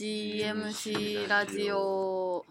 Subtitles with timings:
[0.00, 2.46] HMC ラジオ。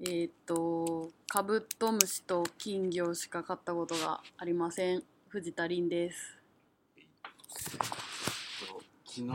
[0.00, 5.02] えーっとカブトムシと金魚しか飼ったことがありません。
[5.28, 6.38] 藤田凛です。
[9.04, 9.28] 昨日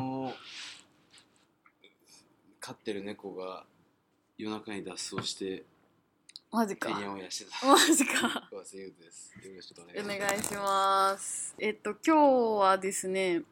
[2.59, 3.63] 飼ってる猫が
[4.39, 5.65] 夜中に脱走して
[6.51, 6.89] マジか。
[6.89, 7.05] マジか。
[7.05, 7.51] お願いおしま
[10.17, 10.17] す。
[10.17, 11.53] 願いします。
[11.59, 13.43] えっと今日はですね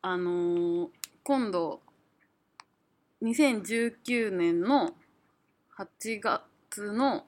[0.00, 0.88] あのー
[1.22, 1.82] 今度
[3.22, 4.94] 2019年の
[5.78, 7.24] 8月の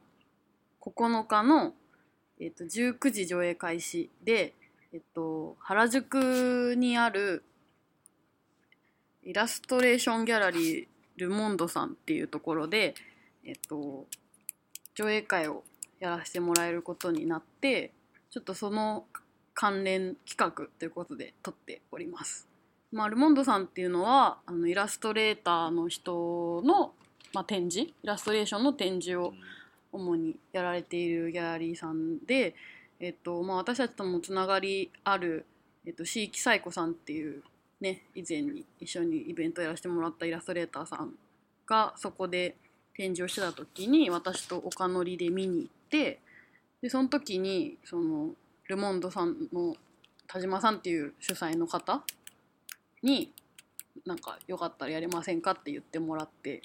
[0.81, 1.75] 9日の、
[2.41, 4.55] えっと、19時上映開始で、
[4.93, 7.45] えっと、原宿にある
[9.23, 10.87] イラストレーションギャラリー
[11.17, 12.95] ルモンドさんっていうところで、
[13.45, 14.07] えっと、
[14.95, 15.63] 上映会を
[16.01, 17.93] やらせてもらえることになって
[18.31, 19.05] ちょっとその
[19.55, 22.52] 関連企画ということで撮っております。
[22.93, 26.93] まあ、ルモンドさんっていうのはあのイラストレーターの人の、
[27.33, 29.33] まあ、展示イラストレーションの展示を
[29.93, 32.55] 主にやられているギャラリーさんで、
[33.01, 35.47] えっとまあ、私たちともつながりある、
[35.87, 37.43] えっと、椎木彩子さんっていう
[37.81, 41.15] ね以前に一緒にイベントやらせてもらったイラストレーターさん
[41.67, 42.57] がそこで
[42.95, 46.21] 展示をしてた時に私と岡乗りで見に行って
[46.83, 48.31] でその時にその
[48.69, 49.75] ルモンドさんの
[50.27, 52.03] 田島さんっていう主催の方
[53.03, 53.33] に
[54.07, 56.63] なんかよかったらやりませんかって言ってもらって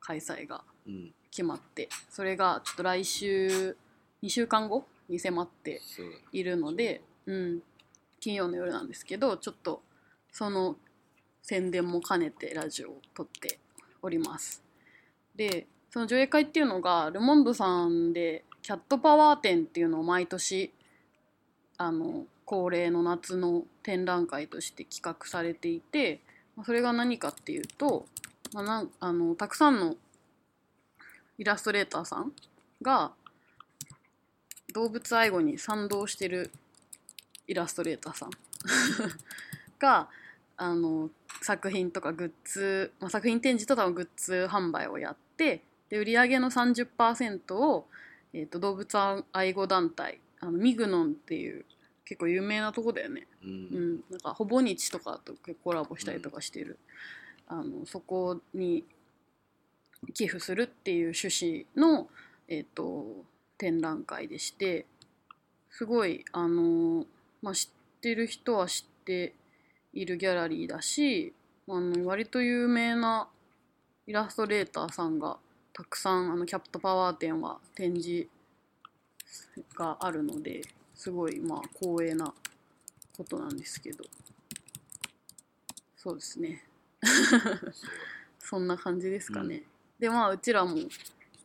[0.00, 1.12] 開催がうん。
[1.30, 3.76] 決まってそれがちょっと来週
[4.22, 7.60] 2週間後に迫ってそういるので、うん、
[8.20, 9.82] 金曜の夜なんですけどちょっと
[10.32, 10.76] その
[11.42, 13.58] 宣伝も兼ねてラジオを撮って
[14.02, 14.62] おります。
[15.34, 20.72] でその上映会っていうのがルモンドさんでキャットパワー展っていうのを毎年
[21.78, 26.18] あの恒例の夏の展覧会として企画されていて
[26.66, 28.06] それが何かっていうと、
[28.52, 29.94] まあ、なあのたくさんの
[31.38, 32.32] イラストレーターさん
[32.82, 33.12] が
[34.74, 36.50] 動物愛護に賛同してる
[37.46, 38.30] イラストレーターさん
[39.78, 40.08] が
[40.56, 41.08] あの
[41.42, 47.86] 作品とかグッズ、まあ、作品展示とかのグッズ販売をやってで売り上げの30%を、
[48.32, 51.64] えー、と動物愛護団体あのミグノンっていう
[52.10, 53.52] 結構有名なとこだよね、ううん。
[53.52, 55.32] ん、なんかほぼ日とかと
[55.62, 56.76] コラボしたりとかしてる、
[57.46, 58.84] あのそこに
[60.12, 62.08] 寄付するっていう趣旨の、
[62.48, 63.24] えー、と
[63.58, 64.86] 展覧会でして
[65.70, 67.06] すごいあの、
[67.42, 69.34] まあ、知ってる人は知って
[69.92, 71.32] いるギャラリーだし
[71.68, 73.28] あの割と有名な
[74.08, 75.36] イラストレーターさんが
[75.72, 78.26] たくさんあのキャプトパワー展は展示
[79.76, 80.62] があるので
[81.00, 82.30] すごいまあ光栄な
[83.16, 84.04] ことなんですけど。
[85.96, 86.62] そうですね。
[88.38, 89.62] そんな感じですかね、
[89.98, 90.76] でまあうちらも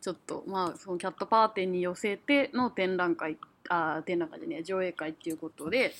[0.02, 3.38] ちょっとまあそのキャットパワー展に寄せての展覧会
[3.70, 5.94] あー展覧会じゃねえ上映会っていうことで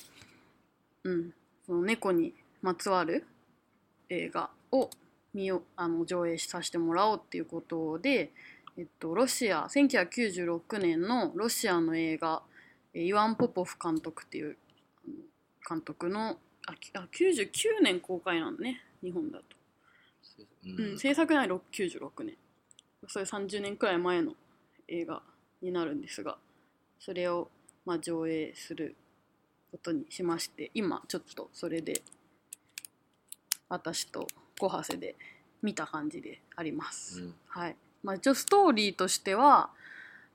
[1.03, 1.33] うん。
[1.65, 3.25] その猫にまつわる
[4.09, 4.91] 映画を
[5.33, 8.31] 見よあの上映させてもらおうっていうことで、
[8.77, 12.46] えっと、ロシア1996年のロシアの映画えー
[13.03, 14.57] イワン・ポポフ監督っていう
[15.67, 19.43] 監督のあきあ99年公開なんだね日本だと、
[20.65, 22.35] ううんん、制作年は96年。
[23.07, 24.33] それ30年くらい前の
[24.87, 25.21] 映画
[25.61, 26.37] になるんですが
[26.99, 27.49] それを
[27.85, 28.95] まあ上映する
[29.71, 32.01] ことにしまして今ちょっとそれで
[33.69, 34.27] 私と
[34.59, 35.15] 小ハセで
[35.61, 37.21] 見た感じであります。
[37.21, 37.35] うん。
[37.47, 37.75] はい。
[38.03, 39.69] まあ、一応ストーリーとしては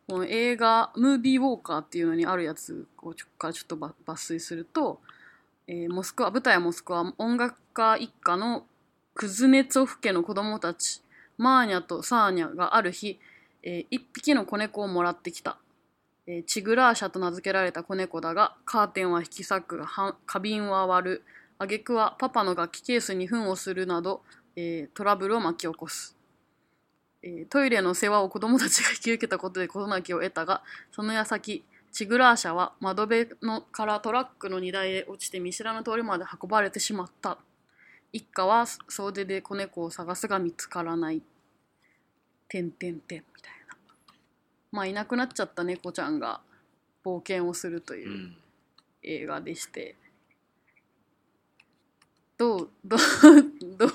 [0.08, 5.00] この映画「ムービーウォーカー」っていうのにあるやつをちょからちょっと抜粋すると、
[5.66, 8.66] えーモスクワ舞台はモスクワ音楽家一家の
[9.14, 11.02] クズネツォフ家の子供たち
[11.38, 13.18] マーニャとサーニャがある日、
[13.62, 15.58] えー一匹の子猫をもらってきた、
[16.26, 21.24] えーチグラーシャと名付けられた子猫だがカーテンは引き裂く花瓶は割る。
[21.58, 24.24] 挙句はパパの楽器ケースに糞をするなど、
[24.56, 26.16] えートラブルを巻き起こす、
[27.22, 37.36] えートイレの世話を子供たちが引き受けたことで事なきを得たがその矢先チグラーシャは窓辺のからトラックの荷台へ落ちて見知らぬ通りまで運ばれてしまった。
[38.14, 41.22] 一家は総出で子猫を探すが見つからない。
[42.48, 43.76] てんてんてんみたいな。
[44.72, 46.40] まあいなくなっちゃった猫ちゃんが
[47.04, 48.36] 冒険をするといううん。
[49.02, 49.96] 映画でして、
[52.38, 52.98] どうどう
[53.76, 53.90] どう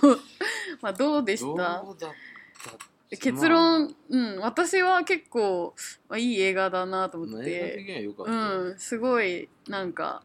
[0.81, 5.73] まあどうでどうしただった結論、うん私は結構、
[6.09, 8.05] まあ、いい映画だなとまあ思って。
[8.25, 10.23] うんすごいなんか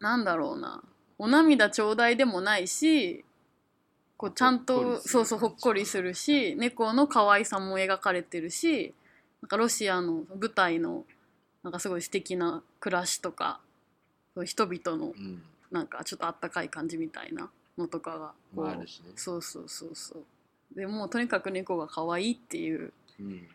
[0.00, 0.82] なんだろうな。
[1.18, 3.24] お涙ちょうだいでもないし
[4.16, 8.94] こうちゃんとそうそうほっこりするし猫の可愛さも描かれてるし
[9.42, 11.04] なんかロシアの舞台の
[11.64, 13.58] なんかすごい素敵な暮らしとか
[14.44, 15.42] 人々のうん。
[15.70, 19.10] なんかちょっとあったかい感じみたいなのとかがこう、まああるしね。
[19.16, 20.22] そうそうそうそう
[20.74, 23.48] でもうとにかく猫が可愛いっていううん。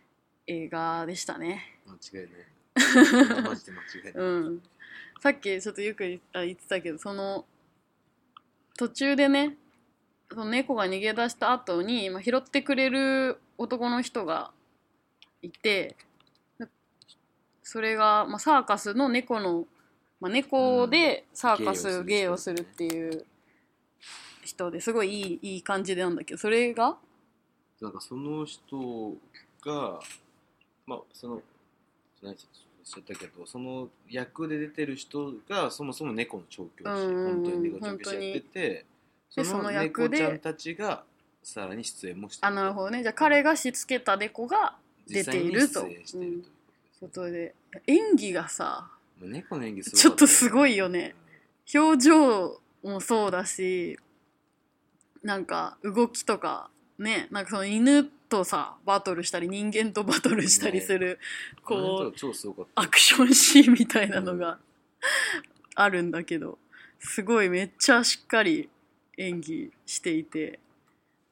[0.46, 1.80] 映画でしたね。
[1.86, 3.42] 間違いない。
[3.42, 4.12] マジで間違いない。
[4.14, 4.62] うん。
[5.20, 7.46] さっきちょっとよく言あ言ってたけどその
[8.76, 9.56] 途中でね
[10.30, 14.50] その猫が逃げ出した後に、まあ、拾ってくれる男の人が
[15.40, 15.96] いて
[17.62, 19.66] それが、まあ、サーカスの猫の、
[20.20, 23.24] まあ、猫でサーカス芸芸をするっていう
[24.44, 26.96] 人ですごいいいいい感じなんだけどそれが？
[27.80, 29.14] なんかその人
[29.64, 30.00] が
[30.86, 31.42] まあその
[32.22, 32.42] 何て
[32.94, 38.86] 言ったけどその役で出てる人がそもそも猫の調教師、本当に猫の調教師やってて
[39.36, 41.02] でその猫ちゃんたちが
[41.42, 43.02] さらに出演もしてあなるほどね。
[43.02, 44.76] じゃあ彼がしつけた猫が
[45.08, 45.82] 出ていると。
[45.82, 46.44] 実際に出演している
[47.12, 47.54] とで
[47.86, 48.88] 演技がさ
[49.20, 51.14] まあ猫の演技すごちょっとすごいいよね。
[51.74, 53.98] 表情もそうだし
[55.24, 61.18] なんか動きとかねなんかその犬とさバトルしたり人間とバトルしたりする、
[61.64, 64.58] こうアクションシーンみたいなのが
[65.74, 66.58] あるんだけど
[66.98, 68.68] すごいめっちゃしっかり
[69.16, 70.60] 演技していて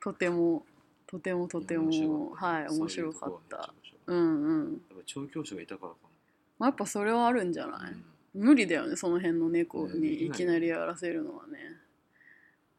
[0.00, 0.65] とても
[1.06, 3.71] とてもとてもはい面白かった。
[4.06, 5.97] そうんうん、やっぱ調教師がいたからか
[6.59, 8.45] まあ、やっぱそれはあるんじゃな、ない、うん。
[8.47, 9.99] 無理だよねその辺の猫ね。
[9.99, 11.59] にいきなりやらせるのはね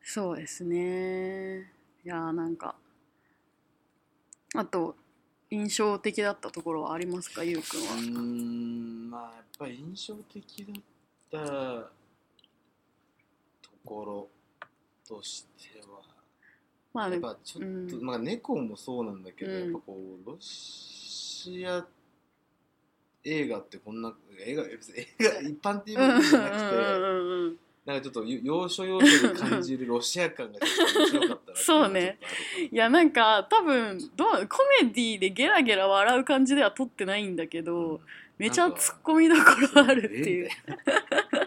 [0.04, 1.72] そうですね。
[2.06, 2.76] いやーなんか
[4.56, 4.96] あと
[5.50, 7.44] 印象的だったところはありますか？
[7.44, 10.82] ゆうくんうはーんまあやっぱり印象的だっ
[11.32, 11.38] た
[13.62, 14.30] ところ
[15.08, 16.02] としては
[16.94, 17.70] まあねやっぱちょっと、う
[18.02, 18.04] ん。
[18.04, 19.60] まあ猫もそうなんだけど、うん。
[19.62, 21.86] やっぱこうロシア
[23.24, 24.14] 映画ってこんな
[24.46, 26.58] 映画別に映画一般っていううんうんわけじゃなく
[27.56, 32.18] て、なんかちょっと要所要所で感じるロシア感がちょっと面白かったなそうね。
[32.72, 38.00] いやなんか多分どうコメディでゲラゲラ笑う感じでは撮ってないんだけど、うん。
[38.38, 39.42] めちゃ突っ込みどこ
[39.76, 40.50] ろあるっていう。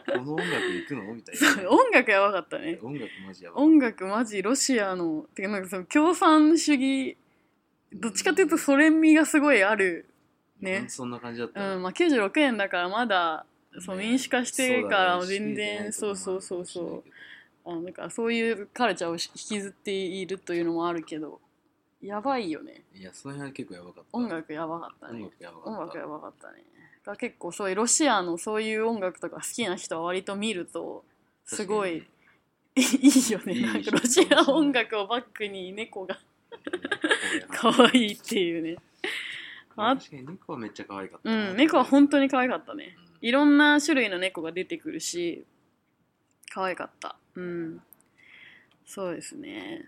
[0.07, 1.15] この音楽行くの？
[1.15, 1.71] みたいな。
[1.71, 2.79] 音楽やばかったね。
[2.81, 5.27] 音楽マジやばい音楽マジロシアの。
[5.35, 7.17] てかなんかその共産主義
[7.93, 10.07] どっちかというとソ連味がすごいある
[10.61, 10.81] ね。
[10.83, 11.67] うんそんな感じだったね。
[11.75, 13.47] うんまあ96年だからまだ
[13.81, 14.09] そうね。
[14.09, 17.05] 民主化してから全然そうそうそうそう。
[17.69, 21.41] あなんかそういうカルチャーを引きずっているというのもあるけど
[22.01, 22.83] やばいよね。
[22.95, 24.17] いやその辺は結構やばかった。
[24.17, 25.31] 音楽やばかった音ね
[25.65, 26.63] 音楽やばかったね。
[27.05, 31.05] が結構そういうロシアのそういう音楽とか好きな人は割と見ると
[31.45, 32.07] すごい
[32.77, 33.61] いいよね。
[33.63, 36.19] なんかロシア音楽をバックに猫が
[37.49, 38.77] 可か愛いっていうね。
[39.77, 41.51] あ確かに猫はめっちゃ可愛かったな。
[41.51, 42.97] うん猫は本当に可愛かったね。
[42.99, 45.45] うんいろんな種類の猫が出てくるし
[46.49, 47.17] 可愛かった。
[47.35, 47.83] うん。
[48.87, 49.85] そうですね。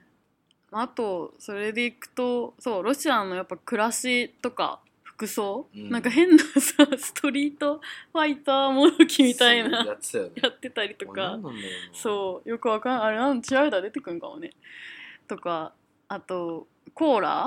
[0.72, 5.88] あとそれでいくとそうロシアのやっぱ暮らしとか服装、うん。
[5.88, 7.80] なんか変なさストリート
[8.12, 10.32] ファイターもどきみたいなやってたよね。
[10.42, 11.38] やってたりとか
[11.92, 14.50] そうよくわかんあれなんチアイダー出てくるんかもね。
[15.28, 15.74] とか
[16.08, 17.44] あとコーラ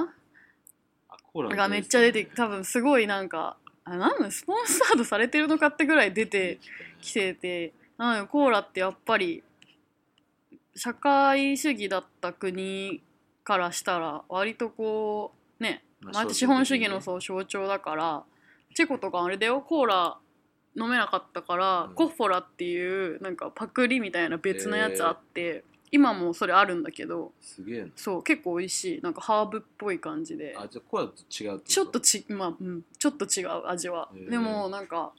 [1.10, 3.58] あコーラがめっちゃ出て多分すごいなんか
[3.92, 6.60] あなんだスポンサードされてるのかってぐらい出て
[7.02, 9.44] きててなのでコーラってやっぱり
[10.76, 13.02] 社会主義だった国
[13.44, 18.24] からしたら割とこうねまあまあ、資本主義の象そう象徴だから
[18.74, 19.62] チェコとかあれだよ。
[19.62, 20.18] コーラ
[20.76, 21.96] 飲めなかったから、うん。
[21.96, 27.88] コッフォラっていうなんかパクリみたいな別のやつあって、今もそれあるんだけどすげえな。
[27.96, 30.56] そう結構美味しいなんかハーブっぽい感じで。
[30.58, 34.10] あじゃあコーラと違うちょっとちまあ、うん、ちょっと違う味は。
[34.16, 35.12] へーでもなんか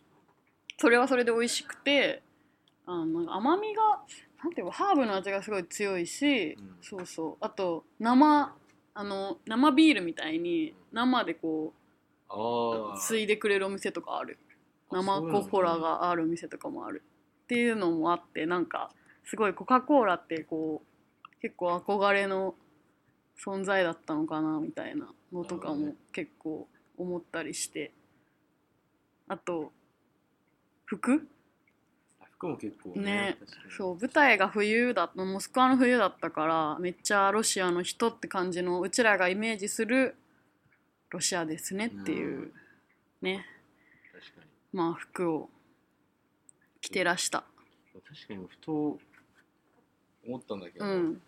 [0.78, 2.22] それはそれで美味しくて
[2.86, 3.82] あのなんか甘みが
[4.42, 6.76] なんていうのハーブの味がすごい強いし、うん。
[6.80, 7.36] そうそう。
[7.40, 8.54] あと生
[8.94, 11.74] あの生ビールみたいに生でこ
[12.28, 14.38] あうあ継いでくれるお店とかある。
[14.90, 17.02] 生コッフォラがある店とかもある。
[17.44, 18.90] っていうのもあってなんか
[19.24, 20.82] すごいコカ・コーラってこ
[21.24, 22.54] う結構憧れの
[23.42, 27.92] 存在だったのかなみたいなのとかも結構思ったりして。
[29.28, 29.72] あと
[30.84, 31.26] 服？
[32.36, 33.72] 服も結構ね確かに。
[33.72, 40.16] そう舞台が冬だモスクワの冬だったからめっちゃロシアの人って感じのうちらがイメージする
[41.10, 42.52] ロシアですねっていううん。
[43.22, 43.46] ね。
[44.72, 45.48] まあ服を
[46.80, 47.44] 着てらした。
[47.92, 48.98] 確かにふと
[50.26, 51.22] 思ったんだけど、うん。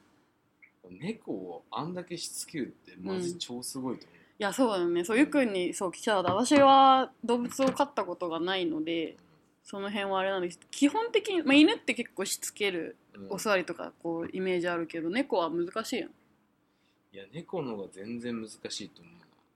[0.90, 5.04] 猫をあんだけしつけるってマジ超すごいと思う、いやそうだよね。
[5.04, 9.16] そうゆうくんにそう聞きたかった私は動物を飼ったことがないので
[9.62, 13.32] その辺はあれなんです基本的に、まあ、犬って結構しつけるうん。
[13.32, 19.10] お座りとかこうイメージあるけど猫は難しいやんいや猫の方が全然難しいと思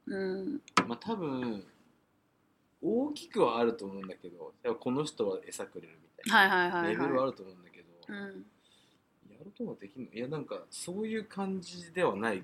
[0.07, 0.61] ううん。
[0.89, 1.65] まあ多分
[2.81, 8.47] 大きくはあると思うんだけどこの人は餌くれるみたいはいはいなはいはレベルはあると思うんだけど、い、うん、
[9.49, 10.13] ことができるの？
[10.13, 12.43] いやなんかそういう感じではない。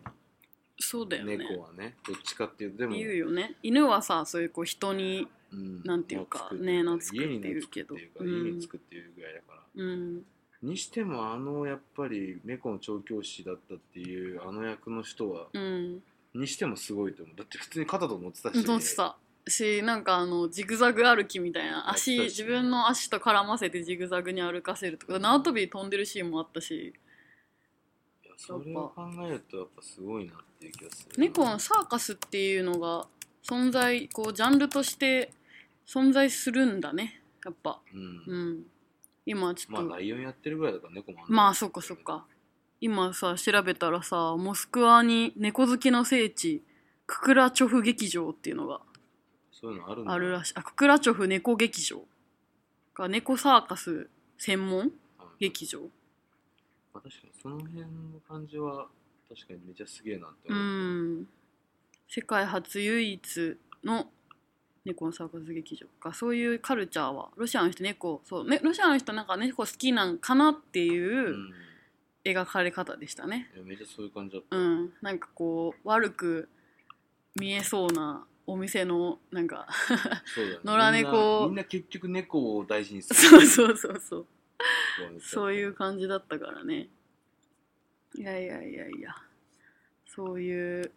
[0.79, 1.37] そうだよね。
[1.37, 1.95] 猫はね。
[2.07, 2.95] どっちかっていうとでも。
[2.95, 3.55] 言うよね。
[3.63, 5.83] 犬はさそういうこう人にうん。
[5.85, 8.05] なんていうかね懐くっていうけど家
[8.51, 10.23] につくっていうぐらいだから、うん。
[10.63, 16.03] にしてもあのやっぱり猫の調教師だったっていうあの役の人は、うん。
[16.35, 17.37] にしてもすごいと思う。
[17.37, 26.95] だって普通に肩と乗ってたし乗ってたしなんかあのジグザグ歩きみたいな足自分の足と絡ませてジグザグに歩かせるとか縄跳び飛んでるシーンもあったし。
[28.25, 33.07] いやそれを考えるとやっぱすごいなっていう気がする猫のサーカスっていうのが
[33.47, 35.31] 存在こうジャンルとして
[35.87, 37.21] 存在するんだね。
[37.45, 37.81] やっぱ。
[37.93, 38.63] うん、うん。
[39.27, 42.27] 今ちょっと、まあライオンやってるぐらいだから猫もまあそっかそっか。
[42.81, 46.63] 今さ調べたらさモスクワに猫好きの聖地
[47.07, 48.81] ククラチョフ劇場っていうのが
[49.61, 50.13] そういうのあるんだ。
[50.13, 50.53] あるらしい。
[50.57, 52.03] あククラチョフ猫劇場。
[52.95, 54.09] が猫サーカス
[54.39, 54.79] 専門？
[54.79, 54.91] はい。
[55.41, 55.81] 劇場。
[55.81, 55.87] ま
[56.95, 57.87] あ、確かにその辺の
[58.29, 58.87] 感じは
[59.29, 60.65] 確かにめっちゃすげえなってう思う、
[61.23, 61.29] ん。
[62.09, 64.11] 世界初唯一の
[64.85, 65.87] 猫のサーカス劇場。
[66.01, 67.31] かそういうカルチャーは。
[67.37, 71.53] ロシアの人猫そう、ね、ロシアの人なんか猫好きなんかなっていううん。
[72.27, 73.51] 描かれ方でしたね。
[73.55, 74.93] いやめっちゃそういう感じだった、うん。
[75.03, 76.49] なんかこう悪く
[77.37, 79.67] 見えそうなお店のなんか
[80.35, 80.59] そうだね。
[80.65, 81.47] 野良猫。
[81.47, 83.21] みんな結局猫を大事にする。
[83.21, 84.27] そうそうそうそう。
[85.17, 86.89] うそういう感じだったからね。
[88.17, 89.15] いやいやいやいや。
[90.07, 90.93] そういう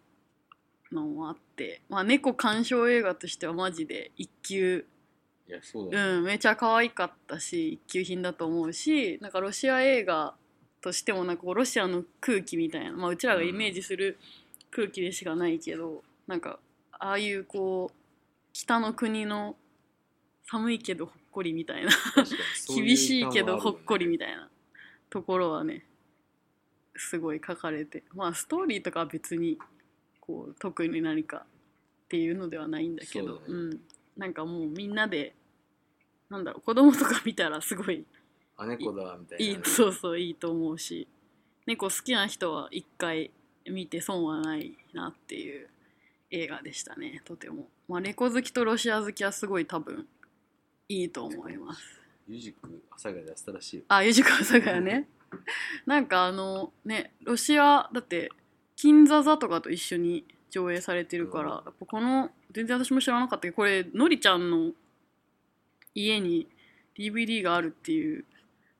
[0.92, 1.82] のもあって。
[1.90, 4.86] まあ猫鑑賞映画としてはマジで一級。
[5.50, 10.34] いやそうだね、うんめちゃ可愛かったし一級品だと思うしなんかロシア映画
[10.82, 14.18] としてもなんかロシアの空気みたいな、まあ、うちらがイメージする
[14.72, 16.60] 空気でしかないけど、なんか
[17.00, 17.96] ああいうこう
[18.54, 19.56] 北の国の
[20.50, 21.92] 寒いけどほっこりみたいな
[22.68, 24.50] 厳しいけどほっこりみたいな
[25.10, 25.84] ところはね
[26.96, 29.58] すごい書かれてまあストーリーとかは別に
[30.20, 33.60] こう特に何かっていうのではないんだけどそうだね。
[33.76, 33.80] ん、
[34.18, 35.34] なんかもうみんなで
[36.30, 38.06] なんだろう子供とか見たらすごい
[38.58, 41.08] な猫だみたいな、いいそうそういいと思うし
[41.66, 43.32] 猫好きな人は一回
[43.70, 45.68] 見て損はないなっていう
[46.32, 47.22] 映画でしたね。
[47.26, 50.06] とても、まあ、猫好きとロシア好きはすごい多分
[50.90, 51.82] いいと思います。
[52.28, 53.84] ゆじく朝が出したらしいよ。
[53.88, 55.08] あ、ゆじかわさがやね。
[55.86, 58.30] なんかあのね、ロシアだって
[58.76, 61.56] 金座座とかと一緒に上映されてるから、うん。
[61.66, 64.72] やっぱこの全然私も知らなかったけど、これのりちゃんの
[65.94, 66.48] 家に
[66.98, 68.26] DVD があるっていう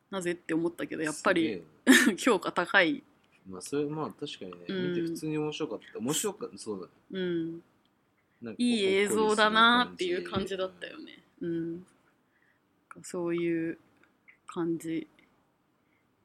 [0.10, 1.64] なぜって思ったけど、やっぱり
[2.18, 3.04] 評価高い。
[3.50, 4.90] まあそれまあ確かにね、うん。
[4.90, 6.00] 見て普通に面白かった。
[6.00, 6.58] 面白かった。
[6.58, 6.92] そうだね。
[7.12, 7.52] うん、
[8.42, 11.20] なんかいい映像だなっていう感じだったよね。
[11.42, 11.86] うん、
[13.04, 13.78] そういう
[14.48, 15.08] 感じ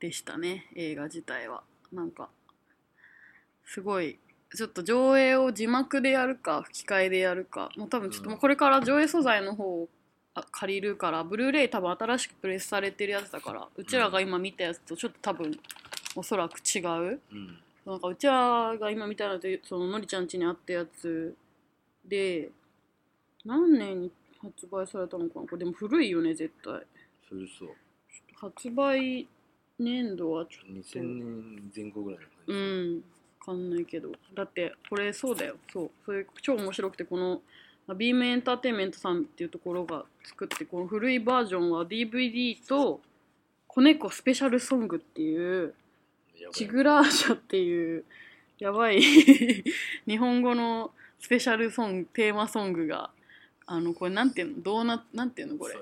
[0.00, 1.62] でしたね映画自体は。
[1.92, 2.28] なんか
[3.66, 4.18] すごい
[4.54, 7.70] ちょっと上映を字幕でやるか吹き替えでやるか。
[7.76, 9.88] もう多分ちょっともうこれから上映素材の方を
[10.34, 15.58] あ借りるからブルーレイ多分新しくプレスされてるやつだからうちらが今見たやつとちょっと多分
[16.14, 17.20] おそらく違う。
[17.32, 17.58] うん。
[17.84, 21.34] なんかうちらが今見たのってそののりちゃん家にあったやつ
[22.06, 22.50] で
[23.44, 25.46] 何年に発売されたのかな？
[25.46, 26.80] これでも古いよね絶対。
[27.28, 27.68] 古そう。
[28.36, 29.26] 発売
[29.78, 32.96] 年度はちょっ2000年前後ぐらいの感とじ、うん。
[32.96, 34.12] わかんないけど。
[34.34, 35.56] だってこれそうだよ。
[35.72, 35.90] そう。
[36.04, 37.40] それ超面白くてこの
[37.86, 43.00] まあビームエンターテインメントさんっていうところが作ってこの古いバージョンは DVD と
[43.66, 45.74] 子猫スペシャルソングっていう
[46.52, 48.04] チグラーシャっていう
[48.58, 49.00] やばい
[50.06, 53.10] 日本語のスペシャルソングテーマソングが
[53.66, 54.62] あのこれなんていうの？
[54.62, 55.58] どうななんていうの？
[55.58, 55.74] これ。
[55.74, 55.80] ね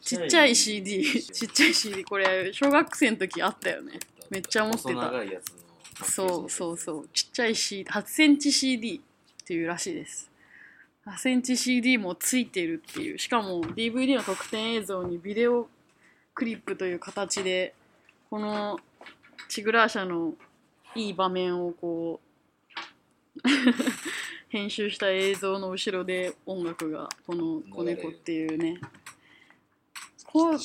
[0.00, 3.98] ちっちゃい CD ちっちゃい CD これ小学生の時あったよね。
[4.30, 6.04] めっちゃ持ってた。
[6.04, 7.08] そうそうそう。
[7.12, 10.30] ちっちゃい CD 8センチ CD っていうらしいです。
[11.06, 13.18] 8センチ CD もついてるっていう。
[13.18, 15.68] しかも DVD の特典映像にビデオ
[16.34, 17.74] クリップという形で
[18.30, 18.80] この
[19.48, 20.34] チグラーシャの
[20.94, 22.20] いい場面をこ
[23.36, 23.40] う
[24.50, 28.78] 編集した映像の後ろで音楽がこの子猫っていうね。
[30.26, 30.60] こう鬼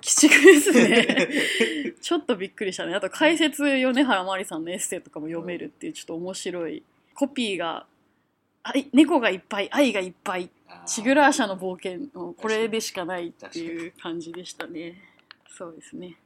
[0.00, 1.94] 畜ですね。
[2.00, 2.94] ちょっとびっくりしたね。
[2.94, 6.82] あと解説米原まりさんのエッセイとかも読めるっていうちょっと面白い。
[7.14, 7.86] コピーが
[8.62, 10.50] あい猫がいっぱい愛がいっぱい。
[10.86, 15.00] チグラーシャの冒険のこれでしかないっていう感じでしたね。
[15.48, 16.16] そうですね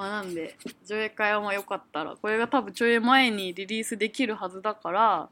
[0.00, 5.28] まあなんで上映会はまあよかったらこれが多分上映前にリリースできるはずだから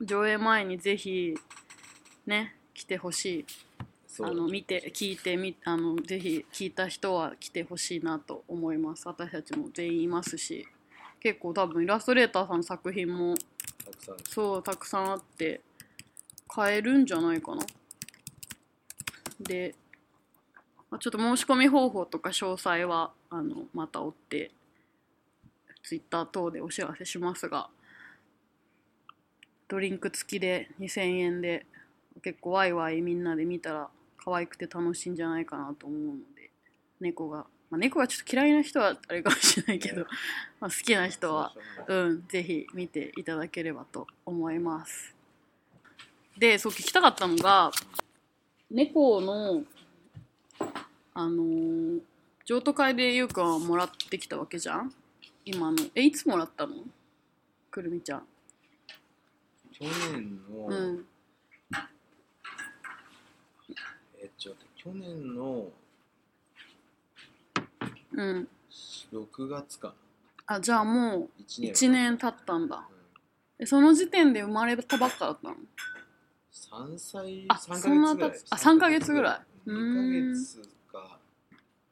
[0.00, 1.32] 上映前にぜひ
[2.26, 3.44] ね来てほしい。
[4.18, 9.06] あの見て聞いてみあのぜひ聞いた人は来てほしいなと思います。
[9.06, 10.66] 私たちも全員いますし。
[11.20, 13.36] 結構多分イラストレーターさんの作品も
[13.84, 14.16] たくさん。
[14.28, 15.60] そうたくさんあって
[16.48, 17.62] 買えるんじゃないかな。
[19.38, 19.85] でまあ
[20.98, 24.50] ちょっと申し込み方法とか詳細はあのまた追って
[25.82, 27.68] ツイッター等でお知らせしますが
[29.68, 31.66] ドリンク付きで2000円で
[32.22, 36.50] 結構ワイワイみんなで見たら可愛くて楽しいんじゃないかなと思うので
[37.00, 40.06] 猫が、まあ、猫がちょっと嫌いな人はあれかもしれないけど、
[40.60, 41.54] まあ、好きな人は
[41.86, 45.14] うん、ぜひ見ていただければと思います。
[46.38, 47.70] で、そう聞きたかったのが、
[48.70, 49.64] 猫の、
[51.18, 52.00] あのー
[52.44, 54.92] 譲渡会でゆうくんはもらってきたわけじゃん？
[55.44, 55.78] 今の。
[55.96, 56.74] え、いつもらったの？
[57.72, 58.22] くるみちゃん。
[59.72, 61.06] 去年の、うん。
[64.20, 65.68] えちょっと去年の
[68.12, 68.48] うん。
[69.12, 69.94] 6月か
[70.46, 72.76] あ、じゃあもなう1年1年経ったんだ。
[72.76, 72.82] うん
[73.58, 75.56] えその時点で生まれたばっかだったの
[76.52, 80.75] ？3歳あ3そんな経つあ3ヶ月ぐらい2うーんヶ月か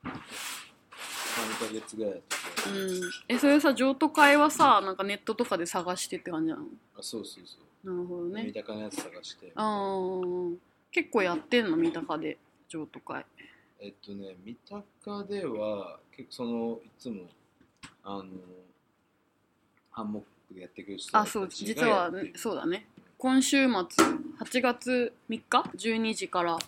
[0.05, 3.01] 3ヶ月ぐらいだったけどうん。
[3.29, 6.65] え、それさ、譲渡会はさ、なんかネットとかで探してって感じなの？
[6.99, 7.95] あそうそうそう。
[7.95, 8.45] なるほどね。
[8.45, 8.53] 三。
[8.53, 9.53] 鷹のやつ探して。
[9.55, 10.57] あー
[10.93, 11.77] 結構やってんの？
[11.77, 13.27] 三鷹で譲渡会。
[13.81, 17.23] えっとね三鷹では結構そのいつも
[18.05, 18.25] あの
[19.91, 22.87] ハンモックでやってくれる人あそう実は、ね、そうだね。
[23.19, 26.59] 今週末8月3日？12時から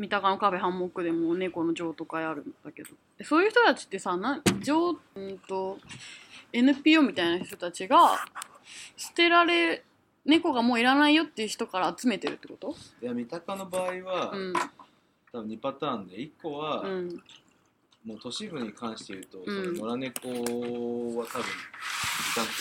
[0.00, 2.88] 三鷹のカフェハンモックでも猫の譲渡会あるんだけど。
[3.18, 5.78] えそういう人たちってさなん譲うんと
[6.54, 8.18] NPO みたいな人たちが
[8.96, 9.84] 捨てられ
[10.24, 12.74] 猫がもういらないよっていう人から集めてるってこと？
[13.02, 14.52] いや三鷹の場合は、うん。
[15.32, 17.22] 多分2パターンで1個は、うん。
[18.06, 19.76] もう都市部に関して言うと、うん。
[19.76, 21.44] その野良猫は多分
[22.34, 22.52] ちゃんと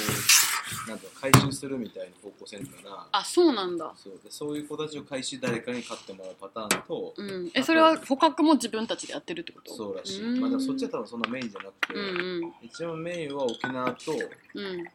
[0.88, 3.08] なんだろう回収するみたいな方向性だから。
[3.12, 3.94] あそうなんだ。
[3.96, 4.14] そう。
[4.24, 7.52] でそういう子たちを回収誰かに飼ってもらうパターンと、うん。
[7.54, 9.74] えそれは捕獲も自分たちでやってるってこと？
[9.74, 10.40] そうらしい、うん。
[10.40, 12.54] まあ、でもそっちは多分そんなメインじゃなくて、うんうん。
[12.62, 14.86] 一番メインは沖縄とうん。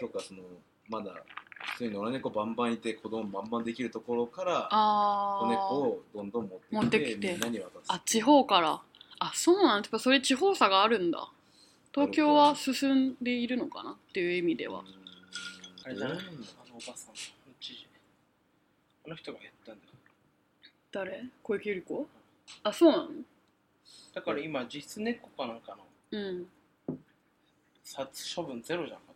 [0.00, 0.40] とかその
[0.88, 1.12] まだ
[1.72, 7.38] 普通に野良猫バンバンいて子供バンバンできるところからあ子猫あをどんどん持持っっててきて。
[7.42, 8.80] みんあ地方から。
[9.20, 11.28] あそうなんやっぱそれ地方差があるんだ。
[11.92, 13.90] 東京は進んでいるのかな？
[13.90, 14.84] っていう意味では
[15.88, 16.20] あれじゃなあの
[16.74, 17.14] おばさん、
[17.58, 17.86] 知事。
[19.06, 19.92] あの人がやったんだよ。
[20.92, 21.24] 誰？
[21.42, 22.06] 小池百合子？
[22.62, 23.08] あそうなの？
[24.12, 26.46] だから今、実質猫かなんかのうん。
[27.82, 29.14] 殺処分ゼロじゃなかっ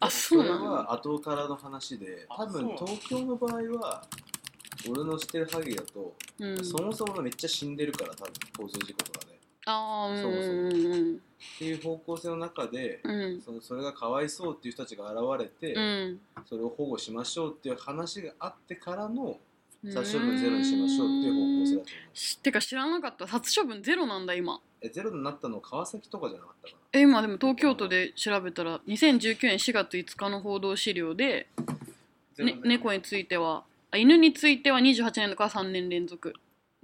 [0.00, 4.04] あそうなれのは後からの話で多分あそう東京の場合は
[4.90, 6.64] 俺の知ってる限りだと、うん。
[6.64, 9.33] そもそもめっちゃ死んでるから多分交通事故とかで
[9.66, 10.42] あそうそう。
[10.42, 11.20] うん
[11.56, 13.40] っていう方向性の中で、うん。
[13.40, 16.20] そのそれがかわいそうっていう人たちが現れて、うん。
[16.46, 19.38] それを保護しましょうっていう話があってからの
[19.84, 19.92] うん。
[19.92, 22.16] 殺処分ゼロにしましょうっていう方向性だと思う。
[22.16, 23.26] してか知らなかった。
[23.26, 24.60] 殺処分ゼロなんだ今。
[24.80, 31.48] えゼロになったの川崎とかじゃなかったかえ今でも東京都で調べたら2019年4月5日の報道資料で、
[32.36, 32.44] た。
[32.44, 36.34] ね、猫についてはあ犬については28年度から3年連続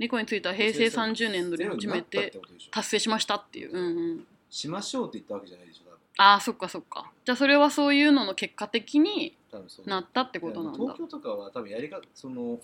[0.00, 2.32] 猫についてはな平成30年度で初めって
[2.72, 5.90] 達成しましたっていう、うんうん、しましょうって言ったわけじゃないでしょ
[6.22, 7.10] ああそっかそっか。
[7.24, 9.34] じゃあそれはそういうのの結果的に
[9.86, 10.78] なったってことなんだ。
[10.78, 12.58] 東京とかは多分やりがその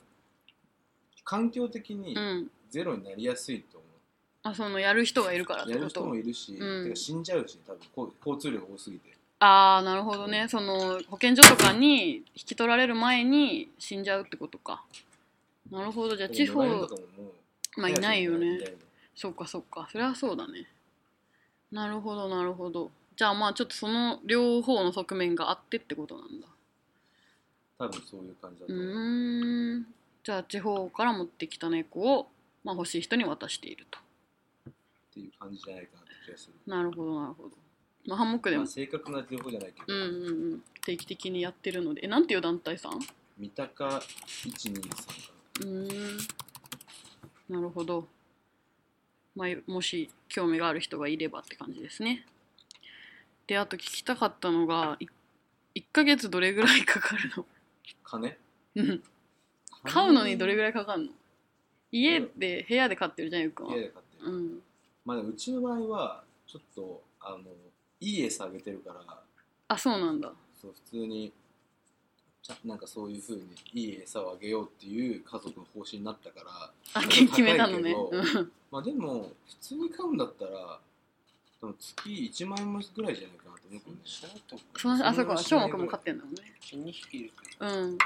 [1.25, 2.51] 環境的にうん。
[2.69, 3.87] ゼロになりやすいと思
[4.43, 6.85] あそのやる人がいるからっう、やる人てこともいるし、うん。
[6.85, 9.17] てか死んじゃうし多分こう交通量が多すぎて。
[9.39, 10.49] ああなるほどね。
[10.49, 14.85] その保健所とかに引き取られる前に死んじゃうってことか
[15.71, 16.17] なるほど。
[16.17, 16.63] じゃあ地方
[17.77, 18.59] まあいないよね。
[19.15, 19.89] そっかそっか。
[19.91, 20.67] それはそうだね。
[21.73, 22.91] なるほどなるほど。
[23.17, 26.47] じゃあまあちょっとその両方の側面があってってことなんだ。
[27.79, 29.87] 多分そういう感じだうと思う、ーん。
[30.25, 32.29] じゃあ地方から持ってきた猫を、
[32.65, 33.99] まあ、欲しい人に渡していると。
[34.69, 34.73] っ
[35.13, 36.55] ていう感じじゃないかなって気がする。
[36.67, 37.51] なるほどなるほど。
[38.07, 40.09] まあハンモックでもまあ、正確な情報じゃないけど、うんうん
[40.53, 40.63] うん。
[40.85, 42.03] 定期的にやってるので。
[42.05, 42.93] えなんていう団体さん？
[42.95, 42.99] う
[43.39, 46.19] 三鷹123かーん。
[47.49, 48.07] なるほど。
[49.35, 52.25] まあ、もし興味がある人がいればって感じですね。
[53.47, 55.07] であと聞きたかったのがい
[55.81, 57.45] 1ヶ月どれぐらいかかるの？
[58.03, 58.37] 金？
[58.77, 59.03] うん。
[59.85, 61.09] 飼うのにどれぐらいかかるの？
[61.93, 63.75] 家で部屋で飼ってるじゃんゆうくんは。
[63.77, 64.59] 家で買ってる、うん。
[65.05, 67.39] まあでもうちの場合はちょっとあの
[68.01, 69.01] いい餌あげてるから
[69.69, 71.33] あそうなんだそう普通に
[72.65, 77.97] なんかそういうふうにいい餌をあげようっていう家族の方針になったからあ決めたのね。
[78.71, 80.79] まあでも普通に買うんだったら
[81.61, 83.99] 多分月1万円ぐらいじゃないかなと思うけどね。
[84.05, 86.41] しないと思うそのあそこは翔くんも飼ってんだもんね。
[86.63, 87.33] 2匹いる。
[87.59, 87.99] けうん。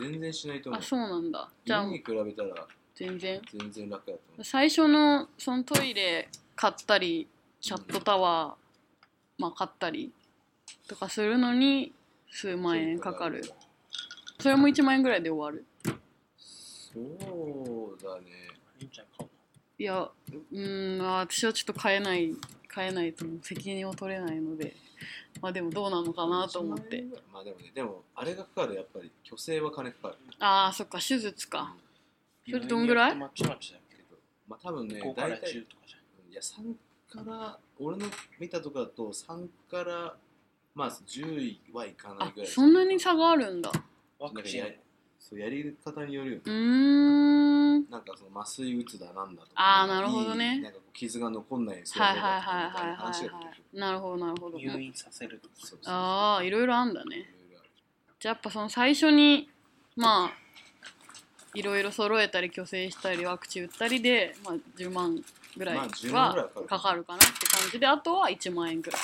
[0.00, 0.80] 全然しないと思う。
[0.80, 1.48] あそうなんだ。
[1.64, 1.84] じゃあ。
[1.84, 3.40] 家に比べたら全然。
[3.58, 4.44] 全然楽だと思う。
[4.44, 7.26] 最初のそのトイレ買ったり
[7.60, 10.12] シャットタワー、まあ買ったり
[10.88, 11.92] とかするのに
[12.30, 13.42] 数万円かかる
[14.42, 15.64] それも1万円ぐらいで終わる。
[16.36, 18.26] そうだね。
[18.78, 19.28] りんちゃん買うの
[19.78, 22.34] いやうーんあ私はちょっと買えない
[22.68, 24.74] 買えないと責任を取れないので
[25.40, 26.98] まあでもどうなのかなと思って。
[26.98, 30.16] 1万円ぐらいまあでもねでもあれがかかるやっぱり虚勢は金かかる。
[30.40, 31.74] ああそっか手術か。
[32.44, 33.14] それどんぐらい？
[33.14, 34.18] まちまちだよけど。
[34.48, 36.32] まあ多分ね5から10大体とかじゃん。
[36.32, 38.06] いや3から俺の
[38.40, 40.16] 見たとこだと3から
[40.74, 42.50] まあ10位はいかないあぐらい。
[42.50, 43.70] そんなに差があるんだ
[44.22, 44.64] ワクチン。
[45.18, 46.42] そうやり方によるよね。
[46.44, 46.52] うー
[47.78, 47.90] ん。
[47.90, 50.60] なんかその麻酔打つだなんだとかあーなるほどね。
[50.60, 53.40] なんか傷が残んないようはいはいはいはいは
[53.72, 53.78] い。
[53.78, 54.58] なるほどなるほど。
[54.58, 55.54] 入院させるとか
[55.86, 57.32] ああいろいろあんだね。
[58.20, 59.48] じゃあやっぱその最初に
[59.96, 60.30] まあ
[61.54, 65.22] いろいろ揃えたり虚勢したりワクチン打ったりで、まあ、10万
[65.56, 69.00] ぐらいまあ10万ぐらいはかかるかかるかなって感じであとは1万円ぐらい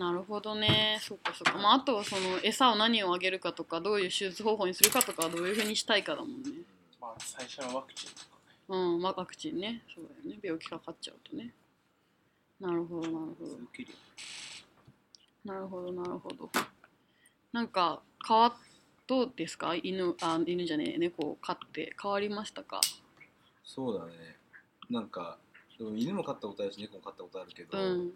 [0.00, 0.98] なるほどね。
[1.02, 6.50] そっかそっか、まあ、あとはその餌を何をあげるかとかどういう手術方法にするかとかどういうふうにしたいかだもんね。
[6.98, 8.22] まあ最初のワクチンとか。
[8.22, 8.28] ね
[8.68, 9.82] うん、まあ、ワクチンね。
[9.94, 10.40] そうだよね。
[10.42, 11.52] 病気かかっちゃうとね。
[12.58, 13.58] なるほどなるほど。
[15.44, 16.50] なるほどなるほど。
[17.52, 18.56] なんか変わ
[19.06, 19.74] どうですか？
[19.74, 21.94] 犬あ犬じゃねえ猫を飼って。
[22.02, 22.80] 変わりましたか？
[23.64, 24.12] そうだね。
[24.88, 25.36] なんか
[25.78, 28.12] でも犬も飼ったことあるし猫も飼ったことあるけど、うん。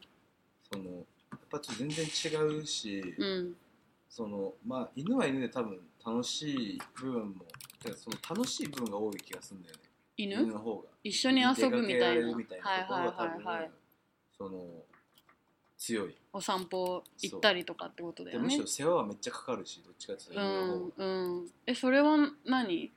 [0.73, 1.05] その
[1.51, 3.57] ぱちょっと全然違うし、うん。
[4.09, 7.44] そのまあ犬は犬で多分楽しい部分も
[7.97, 9.83] その楽しい部分が多い気がするんだよね。
[10.16, 10.42] 犬？
[10.42, 10.83] 犬の方が。
[11.03, 12.33] 一緒に遊ぶみたいな。
[12.33, 13.70] たいなところが多分、はいはいはいはい。
[14.38, 14.64] その
[15.77, 16.14] 強い。
[16.33, 18.42] お散歩行ったりとかってことだよね。
[18.42, 20.40] でむしろ世話はめっちゃかかるしどっちかっていうと
[20.97, 21.51] うんうん。
[21.66, 22.16] えそれは
[22.47, 22.92] 何？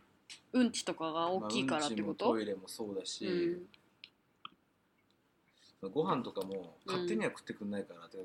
[0.53, 3.61] うんちとかが大きいからってこと、まあうんちもトイレもそうだし、うん
[5.89, 8.23] ご飯とかも勝手には食ってくんないから、てか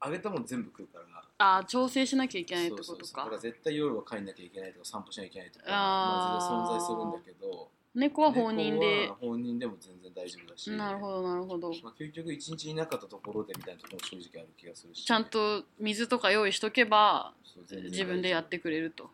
[0.00, 1.04] あげたもん全部食うから。
[1.38, 3.16] ああ調整しなきゃいけないってことそうそうそう。
[3.16, 5.72] だかから絶対夜は帰んなきゃいけないとか散歩しなきゃいけないとかあー。
[5.72, 9.08] まあ全然存在するんだけど猫は放任で。
[9.20, 10.70] 放任でも全然大丈夫だし。
[10.72, 11.70] なるほどなるほど。
[11.82, 15.04] まあ、結局一日いなかったところでみたいなところも正直ある気がするし。
[15.04, 19.10] ちゃんと水とか用意しとけば自分でやってくれると。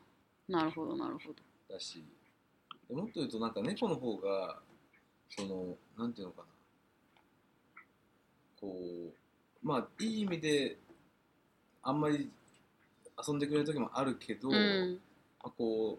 [0.49, 1.75] なるほどなるほど。
[1.75, 2.03] だし。
[2.91, 4.59] もっと言うとなんか猫の方が
[5.29, 6.47] そのなんていうのかな
[8.61, 9.13] こ
[9.63, 10.77] うまあいい意味で
[11.83, 12.31] あんまり
[13.27, 15.01] 遊んでくれる時もあるけど、うん。
[15.43, 15.99] まあ、こ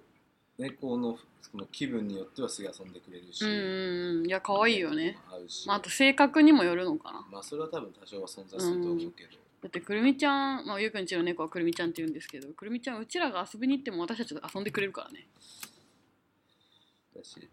[0.57, 3.57] う猫のその気分によってはすぐ遊んでくれるし、うんうん
[4.19, 4.27] うん。
[4.27, 5.17] いや可愛いよね、
[5.65, 7.25] まあ、あと性格にもよるのかな。
[7.31, 9.31] まあそれは多分多少は存在すると思うけど、
[9.63, 15.27] だってくるみちゃん、まあ、ゆうくんちの猫はくるみちゃんって言うんですけどくるみちゃんうちらが遊びに行っても私たちと遊んでくれるからね。
[17.15, 17.49] だし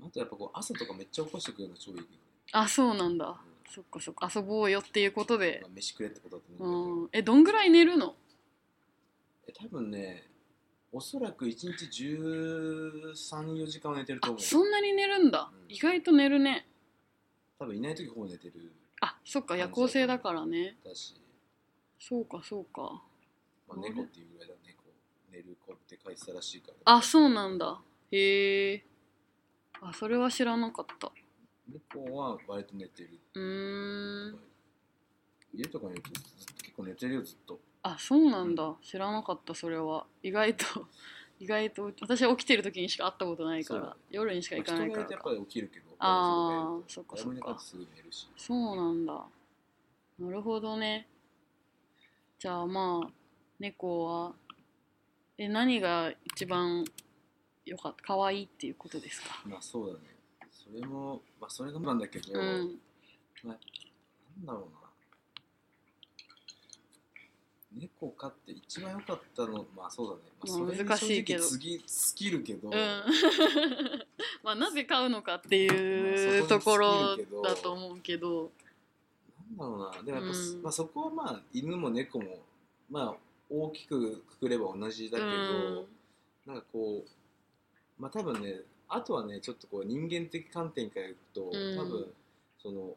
[0.00, 2.16] あとやっぱこう朝とかめっちゃ起こしてくれるの超いいけどね、
[2.52, 3.36] あそうなんだ
[3.68, 5.60] そっかそっか遊ぼうよっていうことで。
[5.62, 7.08] まあ、飯くれってことだと思ううん。
[7.12, 8.14] えどんぐらい寝るの？
[9.46, 10.24] え多分ね
[10.90, 14.40] おそらく1日134時間は寝てるとあ思う。
[14.42, 15.72] そんなに寝るんだ、うん。
[15.72, 16.66] 意外と寝るね。
[17.58, 18.72] 多分いない時ほぼ寝てる。
[19.00, 20.76] あそっか夜行性だからね。
[20.84, 21.14] だし、
[22.00, 23.02] そうかそうか。
[23.68, 24.82] まあ、猫っていうぐらいだ猫
[25.30, 26.74] 寝る子って書いてたらしいから。
[26.84, 27.80] あそうなんだ。
[28.10, 28.84] へえ。
[29.80, 31.12] あそれは知らなかった
[31.68, 33.38] 猫は割と寝てるう。
[33.40, 34.38] ーん。
[35.54, 37.58] 家とかにいるとずっと結構寝てるよずっと。
[37.82, 38.74] あそうなんだ。
[38.82, 40.06] 知らなかったそれは。
[40.22, 40.86] 意外と
[41.40, 43.96] 意外と私は起きてる時にしか会ったことないから。
[44.10, 45.14] 夜にしか行かないからか。
[45.14, 47.60] 人がいるとやっぱり起きるけどあーそっか誰そっか。
[48.36, 49.26] そうなんだ。
[50.18, 51.06] なるほどね。
[52.38, 53.10] じゃあまあ
[53.58, 54.34] 猫は
[55.38, 56.84] え何が一番
[57.64, 59.42] よかった可愛いっていうことですか？
[59.46, 60.17] まあそうだね
[60.70, 62.78] それもまあそれがなんだけど、うん。
[63.44, 63.58] なん
[64.44, 64.78] だろうな。
[67.80, 71.44] 猫飼って一番良かったのまあそうだね、まあ、まあそれに難しいけど。
[71.44, 71.84] 次尽
[72.16, 72.74] きるけど、うん。
[74.44, 78.50] まあなぜ飼うのかっていまあうところだと思うけど。
[79.50, 80.02] なんだろうな。
[80.02, 80.62] でもやっぱ、うん。
[80.62, 82.42] まあ、そこはまあ犬も猫も
[82.90, 83.16] まあ
[83.48, 85.86] 大きくくくれば同じだけど、うん。
[86.46, 91.78] なんかこうまあ多分ねあとはねちょっとこう人間的観点から言うと、うん。
[91.78, 92.06] 多分
[92.62, 92.96] その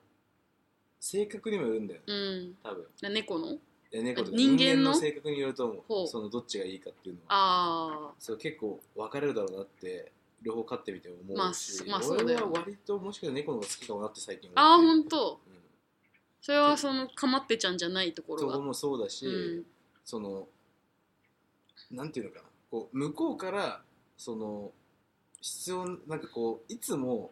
[1.00, 2.56] 性格にもよるんだようん。
[2.64, 2.86] 多分。
[3.02, 3.58] な猫の？
[3.92, 4.94] え猫とか人間の？
[4.94, 6.04] 性格によると思ほう。
[6.04, 7.28] うそのどっちがいいかっていうのは。
[7.28, 15.40] あそう結構分かれるだろうなって両方飼ってみて思うし、まあまあ俺は割ともしかしたら猫の方が好きかもなって最近思あああってほんと。
[15.46, 15.62] うん
[16.44, 18.54] それはそのかまってちゃんじゃないところが。
[18.54, 19.64] そこもそうだし、うん。
[20.04, 20.48] その
[21.92, 22.46] なんていうのかな。
[22.72, 23.82] こう向こうから
[24.18, 24.72] その
[25.42, 27.32] 必要なんかこういつも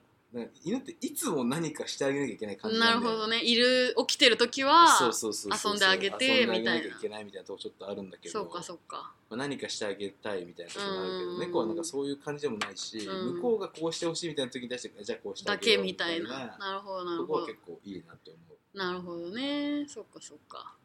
[0.63, 3.41] 犬っていつも何かしてあげなきゃいけない感じなるほどね。
[3.43, 8.33] いる起きてる時はそうそうそうそう遊んであげてみたいななきゃいけないみたいなとこちょっとあるんだけど。
[8.33, 9.11] そうかそうか。
[9.27, 13.35] まあ、何かしてあげたいみたいなところもあるけどうん猫はなんかそういう感じでもないし、うん。
[13.37, 16.57] 向こうがこうしてほしいみたいな時に対してじゃあこうしてあだげよみたいな。
[16.59, 16.73] な。
[16.73, 17.41] るほどなるほど。
[17.41, 18.39] は結構いいなって思
[18.73, 18.77] う。
[18.77, 19.87] なるほどね。
[19.87, 20.75] そっかそっか。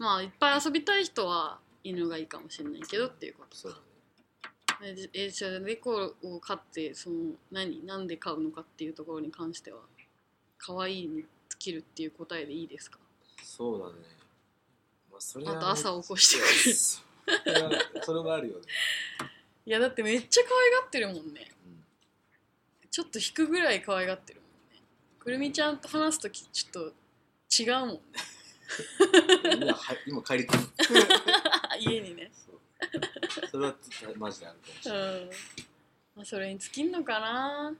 [0.00, 3.76] まあいっぱい遊びたい人は犬がいいかもしれないけどっていうことそう
[4.82, 9.80] ええじゃあ猫を飼ってその何なんで飼うのかっていうところに関しては
[10.58, 11.26] 可愛いに尽
[11.58, 12.98] きるっていう答えでいいですか？
[13.42, 13.92] そうだね、
[15.10, 17.78] まあ、それあと朝起こしてくれる。
[18.02, 18.62] それはあるよね、
[19.66, 21.50] いやだってめっちゃ可愛がってるもんね。
[21.66, 21.84] うん
[22.90, 24.82] ちょっと引くぐらい可愛がってるもんね。
[25.20, 26.92] くるみちゃんと話す時ちょっ
[27.56, 28.00] と違うもんね。
[29.62, 30.60] 今は今帰りたい。
[31.86, 32.32] 家にね
[33.50, 33.74] それは
[34.16, 35.30] マジであるかもしうれない、ん。
[36.16, 37.74] まあそれに尽きんのかな。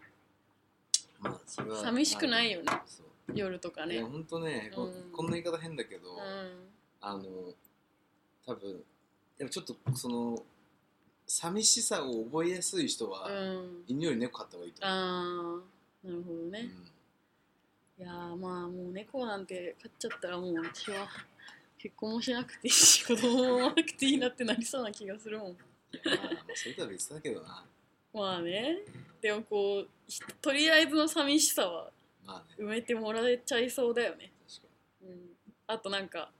[1.21, 2.73] まあそれは寂しくないよね。
[3.35, 3.95] 夜とかね。
[3.95, 5.13] いや本当ね、こうん。
[5.13, 6.69] こんな言い方変だけど、うん。
[7.01, 7.23] あの
[8.45, 8.71] 多分
[9.39, 10.43] やっぱちょっとその
[11.27, 13.85] 寂しさを覚えやすい人は、うん。
[13.87, 15.63] 犬より猫飼った方がいいと思う、あ
[16.05, 16.71] あなるほどね、
[17.99, 18.05] うん。
[18.05, 21.07] いやーまあもう猫なんて飼っちゃったらもう私は
[21.83, 25.53] 結婚もしなくていいし子供もなくていいなってなりそうな気がするもん。
[25.53, 25.57] ま
[26.13, 27.65] あ、まあ、それとは別だけどな。
[28.13, 28.81] まあね。
[29.23, 31.91] でもこうひとりあえずの寂しさは
[32.27, 32.67] まあね。
[32.67, 34.69] 埋めてもらえちゃいそうだよね、確か
[35.03, 35.19] うん、
[35.67, 36.31] あとなんか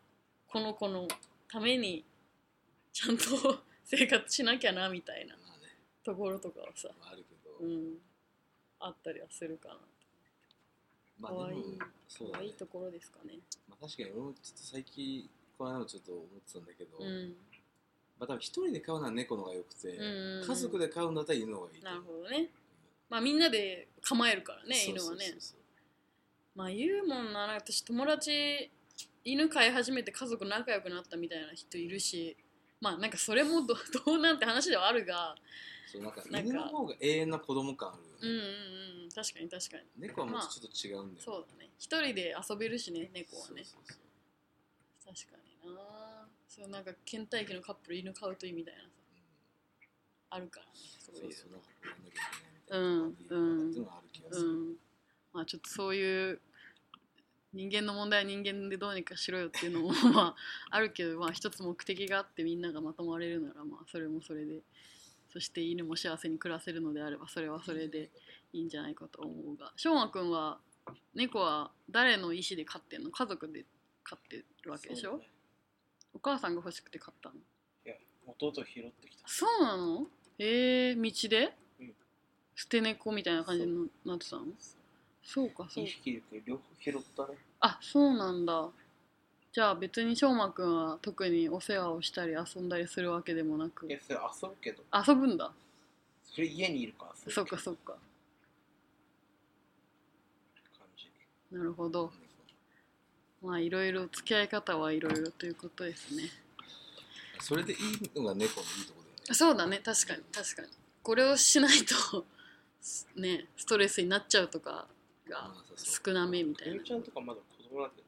[0.47, 1.09] この子の
[1.51, 2.05] ために
[2.93, 3.25] ちゃんと
[3.85, 5.69] 生活しなきゃなみたいなにまあね、
[6.05, 7.99] ところとかはさ、まあ、あるけど、うん、
[8.79, 9.75] あったりはするかな
[11.21, 11.63] まあ可愛い。
[11.63, 13.35] でもそうだね可愛いところですかね。
[13.69, 15.29] まあ、確かに俺もちょっと最近
[15.59, 17.35] この間もちょっと思ってたんだけど、うん。
[18.19, 22.49] まあ多分一人で飼うのは猫の方が良くて、うん家族で飼うんだったら犬の方がいいとなるほどね。
[23.09, 25.35] まあみんなで構えるからね犬はね。
[26.55, 28.71] まあ言うもんな私友達
[29.25, 32.37] 犬飼い始めて家族仲良くなったみたいな人いるし
[32.81, 35.37] まあなんかそれもど どうなんて話ではあるが
[35.93, 36.23] そうなんか。
[36.31, 39.09] 犬の方が永遠な子供感あるよね、うんうんうん。
[39.11, 39.83] 確かに確かに。
[39.99, 41.71] 猫はもうちょっと違うんだよ、そうだね。
[41.79, 43.65] 一人で遊べるしね猫はね。
[45.05, 46.29] 確かにな。
[46.49, 48.89] そうなんか倦怠期のカップル犬飼うといいみたいなさ。
[50.31, 50.73] あるからね。
[50.99, 51.33] そういう。
[51.33, 51.61] そうなん
[52.71, 53.71] うやんうんうん。
[53.71, 54.77] っていうのはある気がする、うん。
[55.33, 56.41] まあちょっとそういう
[57.53, 60.37] 人間の問題は人間でどうにかしろよっていうのも まあ
[60.71, 64.63] あるけどまあ一つ目的があってみんながまとまれるならまあそれもそれで
[65.33, 68.11] そして犬も幸せに暮らせるのであればそれはそれで
[68.53, 69.73] いいんじゃないかと思うが。
[69.77, 70.59] しょうまくんは
[71.15, 73.11] 猫は誰の意思で飼ってんの？
[73.11, 73.65] 家族で
[74.03, 75.29] 飼ってるわけでしょ、ね。
[76.15, 77.37] お母さんが欲しくて飼ったの？
[77.37, 77.39] い
[77.89, 77.95] や
[78.27, 79.23] 弟拾ってきた。
[79.27, 80.07] そうなの？
[80.39, 81.95] えー、道で、うん。
[82.57, 84.47] 捨て猫みたいな感じになってたの？
[85.23, 85.93] そうかそう2か。
[86.03, 87.39] 匹いるけど両方拾ったね。
[87.61, 88.69] あそうなんだ
[89.53, 93.87] じゃあ別にしょうまくんは特にお世話をしたり遊んだりするわけでもなく。
[93.89, 94.85] いやそれ遊ぶけど。
[95.07, 95.51] 遊ぶんだ。
[96.33, 97.95] それ家にいるからそっかそっか。
[100.79, 101.11] 感じ
[101.57, 102.13] なるほど。
[103.43, 106.25] まあいろいろ付き合い方はいろいろということですね。
[107.41, 107.79] それでいい
[108.15, 109.35] のが猫のいいところだよね。
[109.35, 109.81] そうだね。
[109.85, 110.69] 確かに確かに。
[111.03, 111.79] これをしない
[112.11, 112.25] と
[113.17, 114.87] ねストレスになっちゃうとか
[115.29, 116.75] が少なめみたいな。
[116.75, 118.03] ゆうちゃんとかまだ子供なんて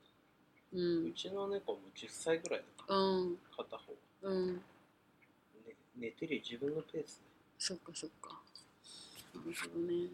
[0.73, 3.37] ううんちの猫も10歳ぐらいだからうん。
[3.57, 4.55] 片方、うん。
[4.57, 4.63] ね、
[5.97, 7.23] 寝てるよ自分のペースで
[7.59, 8.41] そっかそっか。
[9.35, 10.09] なるほどね。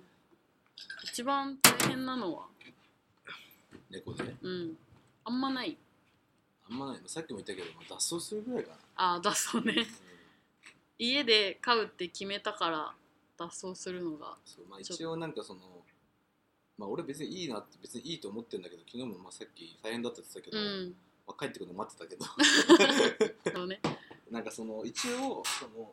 [1.05, 2.47] 一番大変なのは？
[3.91, 4.35] 猫で？
[4.43, 4.77] うん。
[5.25, 5.77] あんまない。
[6.71, 7.01] あんまない。
[7.07, 8.77] さっきも言ったけどまあ脱走するぐらいかな。
[8.97, 9.87] ああ脱走ね。
[10.99, 12.93] 家で飼うって決めたから
[13.39, 15.61] 脱走するのがそうまあ、一応なんかその
[16.79, 20.95] まあ俺別にいいなって別にいいと思ってるんだけど昨日もまあさっき大変だったって言ってたけど、うん。
[21.27, 22.25] まあ、帰ってくるの待ってたけど。
[23.53, 23.81] そうね。
[24.31, 25.93] なんかその一応その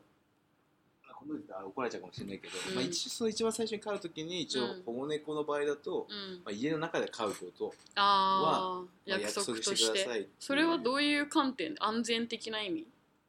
[1.03, 2.75] あこ半分で言ったら怒られちゃうかもしれないけど、うん。
[2.75, 4.83] まあ、一その一番最初に飼う時に一応うん。
[4.83, 6.41] 保護猫の場合だと、うん。
[6.45, 9.93] まあ、家の中で飼うことああまあ約束として。
[9.93, 12.87] くださいそれはどういう観点安全的な意味？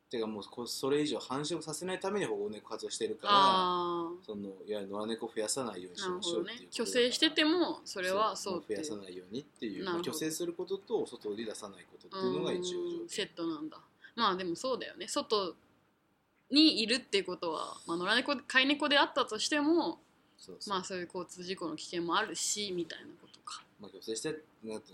[0.08, 13.78] てかもうこそれ以上繁殖させないために保護猫活動してるからあそのいわゆる野良猫を増やさないようにしましょうっていう虚勢しててもそれはそうって増やさないようにっていう、虚勢することと外に出さないことっていうのが一応セットなんだ。
[14.14, 15.08] まあでもそうだよね。
[15.08, 15.54] 外
[16.50, 19.98] にいるっていうことは、まあ、野良猫飼い猫であったとしても
[20.68, 23.62] まあそういう交通事故の危険もあるしみたいなことか。
[23.80, 24.34] まあ、虚勢して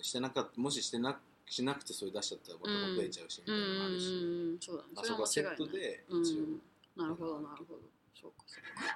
[0.00, 1.18] してなかったもししてな
[1.52, 6.60] しなくてそれ出しちゃったらまた増えちゃうしみたいなのもあるし、うんそうだねまあ、そこはセットで一応、うん。
[6.96, 7.80] なるほどなるほど。
[8.18, 8.80] そうかそうか。
[8.80, 8.88] ま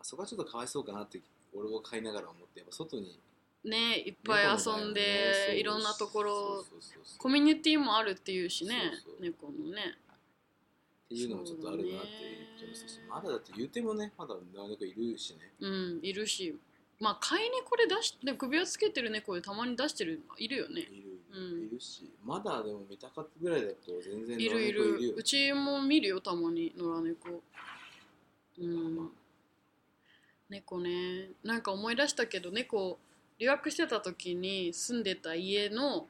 [0.00, 1.20] あ、そこはちょっとかわいそうかなって
[1.52, 3.18] 俺も飼いながら思ってやっぱ外に
[3.64, 6.64] ねいっぱい遊んでいろんなところ
[7.18, 9.98] コミュニティもあるっていうしね猫のね。
[11.06, 11.98] っていうのもちょっとあるなっていう
[12.58, 15.50] 気もするし、まだだって言うてもねまだ猫いるしね。
[15.58, 16.54] うんいるし。
[17.00, 20.80] まあ飼い猫で出しで首輪つけてる猫でたまに出してるいるよね。
[20.80, 21.05] いる、うん
[21.40, 25.14] いるしまだでも見たかったぐらいだと全然いるいる。
[25.16, 27.42] うちも見るよたまに野良猫。
[28.58, 29.10] うん。
[30.48, 31.30] 猫ね。
[31.42, 32.98] なんか思い出したけど猫
[33.38, 36.06] 留学してた時に住んでた家の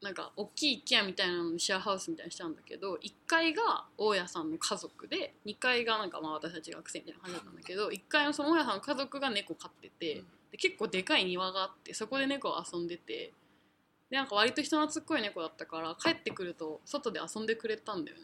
[0.00, 10.22] なんか大きい一軒家みたいなのにシェアハウスみたいにしたんだけど1階が大家さんの家族で2階がなんかまあ私たち学生みたいな感じだったんだけど1階のその大家さんの家族が猫飼ってて、
[10.52, 13.32] で結構でかい庭があってそこで猫遊んでて
[14.10, 18.22] でなんか割と人懐っこい猫だったから帰ってくると外で遊んでくれたんだよね。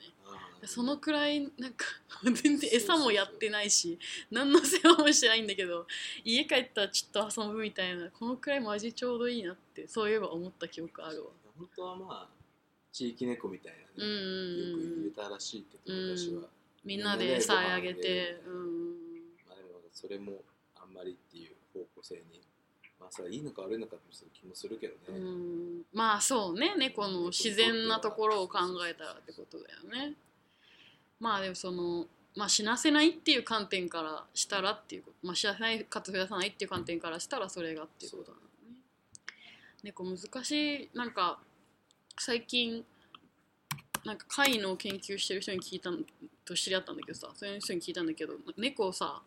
[0.67, 1.85] そのくらいなんか
[2.43, 3.99] 全然餌もやってないし
[4.31, 5.87] 何の世話もしてないんだけど
[6.25, 11.31] 家帰ったらちょっと遊ぶみたいなこのくらいマジちょうどいいなってそういえば思った記憶あるわ。
[11.59, 12.29] 本当はまあ
[12.91, 16.49] 地域猫みたいなね、うんよく入れたらしいけど、うん私は。
[16.85, 19.25] みんなで餌あげてうん。
[19.47, 20.43] まあでもそれも
[20.77, 22.41] あんまりっていう方向性に
[23.05, 25.83] まあそれはいいのか悪いのかって気もするけどね、うん。
[25.93, 26.75] まあそうね。
[26.79, 30.15] 猫の自然なところを考えたらってことだよね。
[31.21, 35.27] まあでもそのまあ死なせないっていう観点からしたらっていうこと。
[35.27, 38.81] まあ死なせないかつ増やさないっていう観点からしたらそれがっていうことなんだね
[39.83, 40.51] 猫難し
[40.85, 40.91] い。
[40.95, 41.39] なんか
[42.19, 42.83] 最近
[44.07, 45.99] なんか貝の研究してる人に聞いたの
[46.47, 49.21] と知り合ったんだけどさそういう人に聞いたんだけど猫さ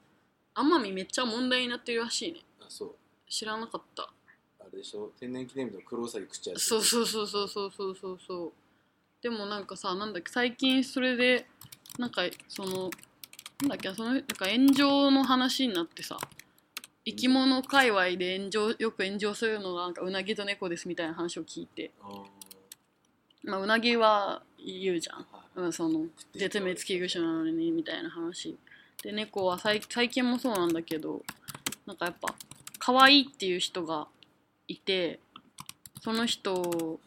[0.56, 2.40] 奄美めっちゃ問題になってるらしいね。
[2.60, 2.96] あそう
[3.30, 4.10] 知らなかった。
[4.60, 5.12] あれでしょ？
[5.20, 8.52] 天然記念日のクロウサギ食っちゃうそうそうそうそうそうそうそうそう。
[9.22, 11.48] でもなんかさなんだっけ最近それで
[11.98, 12.90] なんかその
[13.62, 16.18] なんだっけそのなんか炎上の話になってさ
[17.06, 21.92] 生き物界隈で炎上よく炎上するのがなんかうなぎと猫ですみたいな話を聞いて、
[23.44, 25.26] まあ、うなぎは言うじゃん、はい
[25.62, 28.58] うん、その絶滅危惧種なのにみたいな話。
[29.02, 31.24] で猫は最最近もそうなんだけど
[31.86, 32.36] なんかやっぱ
[32.80, 34.08] 可愛いっていう人が
[34.68, 35.20] いて
[36.02, 37.00] その人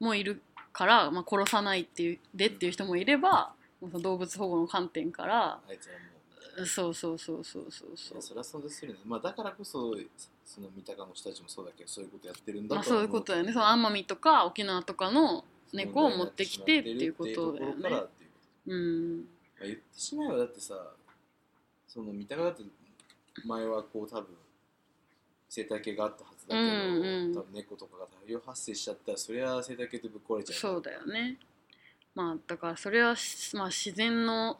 [0.00, 0.40] もいる
[0.72, 5.60] から、まあ、殺さないっていうでっていう人もいれば動物保護の観点から
[6.66, 8.22] そうそうそうそうそうそう。
[8.22, 9.94] それはそうですよね、まあ、だからこそ
[10.46, 13.52] その三鷹の人たちもそうだけどそういうことやってるんだまあそういうことだよね。
[13.52, 17.90] その奄美とか沖縄とかの猫を持ってきてっていうことだよね。
[18.66, 19.16] うん。
[19.18, 19.24] ま
[19.62, 20.74] あ、言ってしまえばだってさ
[21.88, 22.62] その三鷹だって
[23.44, 24.26] 前はこう多分
[25.54, 27.34] 生態系があったはずだけど、うんうん。
[27.34, 30.58] 多分猫とかが大量発生しちゃったらそれは生態系ってぶっ壊れちゃう。
[30.58, 31.36] そうだよね。
[32.14, 34.58] まあだからそれはし、まあ、自然の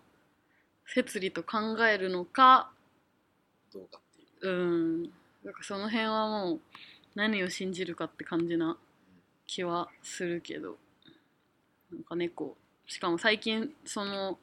[0.86, 2.70] 摂理と考えるのか
[3.72, 4.52] どうかっていう。
[4.52, 5.02] うん。
[5.44, 6.60] だからその辺はもう
[7.16, 8.76] 何を信じるかって感じな
[9.46, 10.76] 気はするけど。
[11.92, 12.56] なんか猫。
[12.86, 14.38] しかも最近その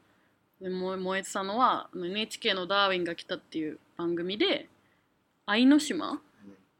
[0.59, 4.67] 燃え燃えてたのは NHK の「ダーウィンが来た」っていう番組で
[5.45, 6.21] 愛の島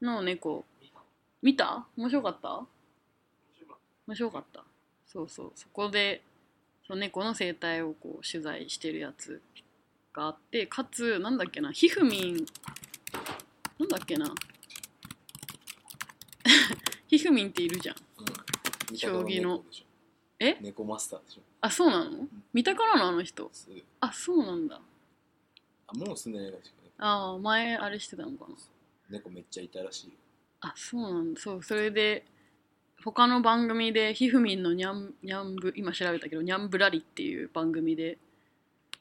[0.02, 0.64] の猫。
[1.40, 1.86] 見た？
[1.96, 2.66] 面白かった？
[4.06, 4.64] 面白かった。
[5.06, 5.52] そうそう。
[5.54, 6.22] そこで
[6.86, 9.40] その猫の生態をこう取材してるやつ
[10.12, 11.72] があってかつなんだっけな？
[11.72, 12.46] ひふみん。
[13.78, 14.26] なんだっけな？
[17.08, 17.96] ひふみんっているじゃん。
[18.90, 18.96] うん。
[18.96, 19.64] 将棋の。
[20.38, 20.56] え？
[20.60, 21.42] 猫マスターでしょ。
[21.60, 22.26] あそうなの？
[22.52, 23.48] 見たからのあの人。
[23.52, 23.68] す。
[24.00, 24.80] あそうなんだ。
[25.86, 26.90] あもう住んでないらしいね。
[26.98, 28.54] ああ前あれしてたのかな
[29.10, 30.12] 猫めっちゃいたらしいよ。
[30.60, 31.40] あそうなんだ。
[31.40, 32.24] そうそれで
[33.04, 38.18] 他の番組でひふみんのにゃんにゃんぶ今調べたけどにゃんぶらりっていう番組で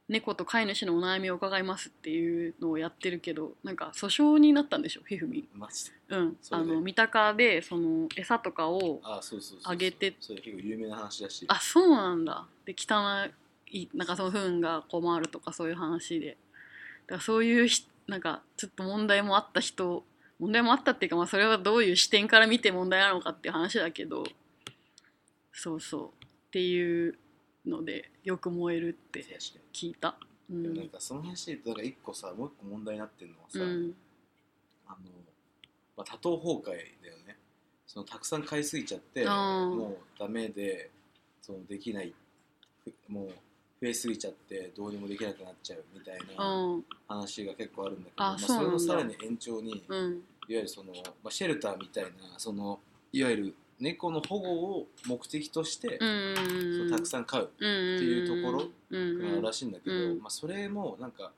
[0.09, 5.47] 猫と飼い主のお悩みを伺いますっていうのをやってるけどなんか訴訟になったんでしょひふみん。
[5.53, 6.17] マジで？
[6.17, 6.37] うん。
[6.41, 6.71] それで？
[6.71, 9.73] あの三鷹でその餌とかをあそうそうそうそう。
[9.73, 11.45] あげてそれ結構有名な話だし。
[11.47, 12.45] あそうなんだ。
[12.65, 13.29] で汚
[13.67, 16.37] いなんかその糞が困るとかそういう話で。
[17.05, 20.03] だからそういうひなんかちょっと問題もあった人
[20.39, 24.23] 問題もあったっていうか、まあ、それはどういう視点から見て問題なのかっていう話だけど
[25.53, 26.23] そうそう。
[26.23, 27.17] っていう
[27.65, 29.23] のでよく燃えるって
[29.73, 30.15] 聞いた。
[30.49, 33.95] うに、でもなんんかその話でなんか一個さもう一個問題になってるのはさ、うん。
[34.87, 34.97] あの、
[35.95, 36.65] まあ、多頭崩壊
[37.03, 37.37] だよね。
[37.87, 40.89] そのたくさん買いすぎちゃってもうダメで
[41.41, 42.13] そのできない。
[42.83, 43.31] ふもう
[43.81, 46.85] 増えすぎちゃってどうにもできなくなっちゃうみたいなうん。
[47.07, 52.79] 話が結構あるんだけどあまあ、それのさらに延長に、いわうんゆるその、まあ、シェルターみたいなその
[53.11, 56.35] いわゆる猫の保護を目的として、うん
[56.77, 61.31] そうたくさん飼うっていうところがあるらしいんだけど、うんまあ、それもなんか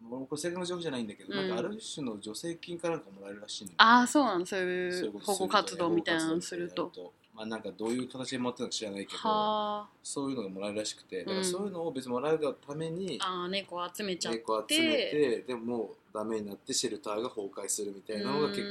[0.00, 1.48] もうこれ正確な情報じゃないんだけど、うん。
[1.48, 4.46] なんかある種の助成金かなんかもらえるらしいんだああそうなの。
[4.46, 6.92] そういいう保護活動みたいなのすると
[7.34, 14.38] まあなんかどういう形でもらってるのか知らないけどはそういうのがもらえるらしくてだからうんそういうのを別にもらうがためにあ猫集めちゃって。
[14.38, 18.62] 猫集めてでももうダメになってシェルターが崩壊するみたいなのが結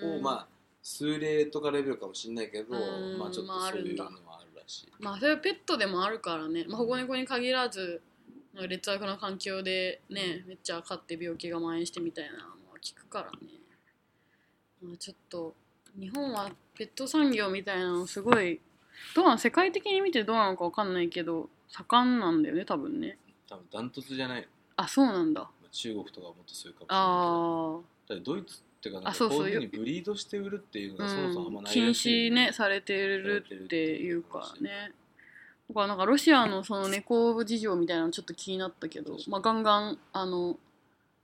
[0.00, 0.46] 構まあ
[0.82, 4.10] 数例とかレベルかもしれないけどうんまあちょっとそういうのは
[4.40, 4.88] あるらしい。
[4.98, 8.00] まあそれはペットでもあるからね、まあ、保護猫に限らず
[8.54, 13.38] 劣悪な環境でねめっちゃ飼って病気が蔓延してみたいなのは聞くからね、
[14.82, 15.54] まあ、ちょっと
[15.98, 18.60] 日本はペット産業みたいなのすごい
[19.14, 23.18] どうなん世界的に見てどうなのかわかんないけど盛んなんだよね多分ね。
[23.48, 24.48] 多分ダントツじゃない。
[24.76, 25.40] あそうなんだ。
[25.40, 34.92] まあ中国とかはもっとそういうかもしれないドイツってかなんかこういうふうにブリードして売るっていうのあ、がそもそもあんまうん、ない禁らしいよ止ねされてるっていうからね
[35.68, 40.56] だからなんかロシアのその猫事情みたいなのちょっと気になったけど、まあ、ガンガンあの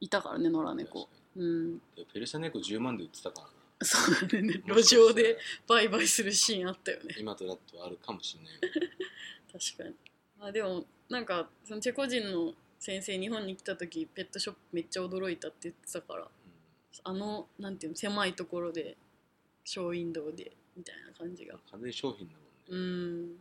[0.01, 1.09] いたからね野良猫。
[1.37, 1.79] うん。
[1.97, 3.52] でペルシャ猫10万で売ってたからね
[3.85, 4.63] そうだね。
[4.67, 7.15] も路上で売買するシーンあったよね。
[7.19, 8.61] 今となってはあるかもしれない
[9.53, 9.95] 確かに。
[10.41, 16.29] あでもなんかそのチェコ人の先生日本に来た時ペットショップめっちゃ驚いたって言ってたから
[17.05, 18.97] あのなんていうの狭いところで
[19.65, 21.55] ショーウィンドウでみたいな感じが。
[21.55, 22.35] うん完全に商品だ
[22.69, 23.39] うもんね、ん。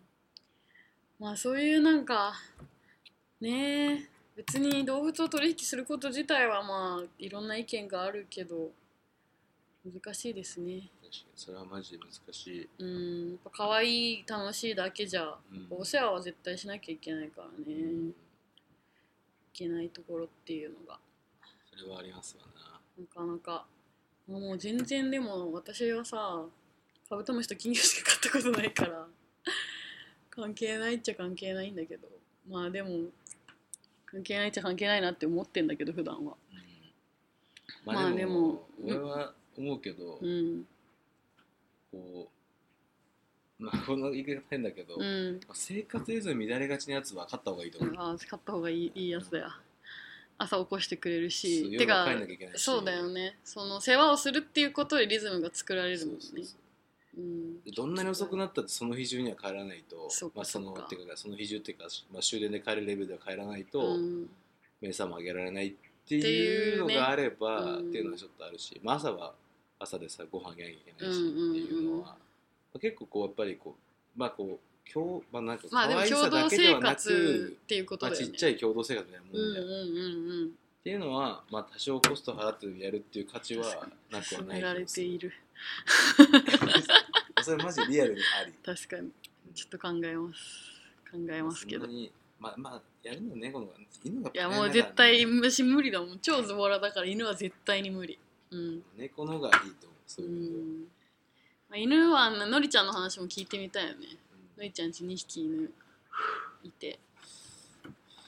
[1.19, 2.33] まあそういうなんか
[3.39, 8.71] ねえ別に動物を取引すること自体はまあいろんな意見があるけど
[9.83, 10.89] 難しいですね。
[11.01, 11.25] 確かに。
[11.35, 13.29] それはマジで難しい、うん。
[13.31, 15.67] やっぱ可愛い楽しいだけじゃうん。
[15.71, 18.13] お世話は絶対しなきゃいけないからね、ういん
[19.51, 20.99] けないところっていうのが。
[21.71, 22.79] それはありますわな。
[22.97, 23.65] なかなか。
[24.27, 26.45] もう全然でも私はさ
[27.09, 29.07] カブトムシと金魚しか買ったことないから
[30.29, 32.07] 関係ないっちゃ関係ないんだけど。
[32.47, 33.09] まあでも
[34.05, 36.37] 関係ないっちゃ関係ないなって思ってんだけど普段は。
[36.51, 37.93] うん。
[37.93, 40.65] まあでも俺は思うけど、うん。
[41.91, 42.29] こ
[43.59, 45.39] うまあこの言い方変だけど、うん。
[45.53, 49.39] 生活リズム乱れがちなやつは買った方がいいと思う、ああ買った方がいいいいやつだ。
[49.39, 49.47] よ
[50.43, 52.07] 朝起こしてくれるしてか
[52.55, 53.37] そうだよね。
[53.43, 56.19] その世話をするっていうことでリズムが作られるもんね。
[56.21, 56.55] そ
[57.17, 57.61] うん。
[57.63, 64.29] でどんなに遅くなったってその日中には帰らないとまあ、そのそうかっていうかその日中っていうか、まあ、終電で帰るレベルでは帰らないと、うん。
[64.81, 65.73] 目覚も上げられないっ
[66.07, 69.33] ていうのがあればっていうのはちょっとあるし、まあ、朝は
[69.79, 72.17] 朝でさご飯あげなきゃいけないしっていうのは、ま
[72.75, 80.51] あ結構こうやっぱりこうまあこう今日まあなんか可愛さだけではなく、っていうことまあ、ちっちゃい共同生活みたいなもうんんじゃん、っうんうんうん。
[80.83, 83.65] ていうのは、まあ、多少コスト払ってやるっていう価値は
[84.11, 85.33] なくはない気がするている。
[87.43, 88.53] それマジリアルにあり。
[88.63, 89.11] 確かに。
[89.53, 90.71] ちょっと考えます。
[91.11, 91.85] 考えますけど。
[91.85, 92.11] そんなに
[92.41, 96.19] まあまあやるのは猫の方が犬がいやもう絶対虫無理だもん。
[96.19, 98.17] 超ズボラだから犬は絶対に無理。
[98.49, 98.81] うん。
[98.97, 100.87] 猫の方がいいと思うそうういう
[101.69, 104.07] まあ犬はのりちゃんの話も聞いてみたいよね。
[104.57, 104.57] うん。
[104.57, 105.71] のりちゃんち2匹犬
[106.63, 106.99] いて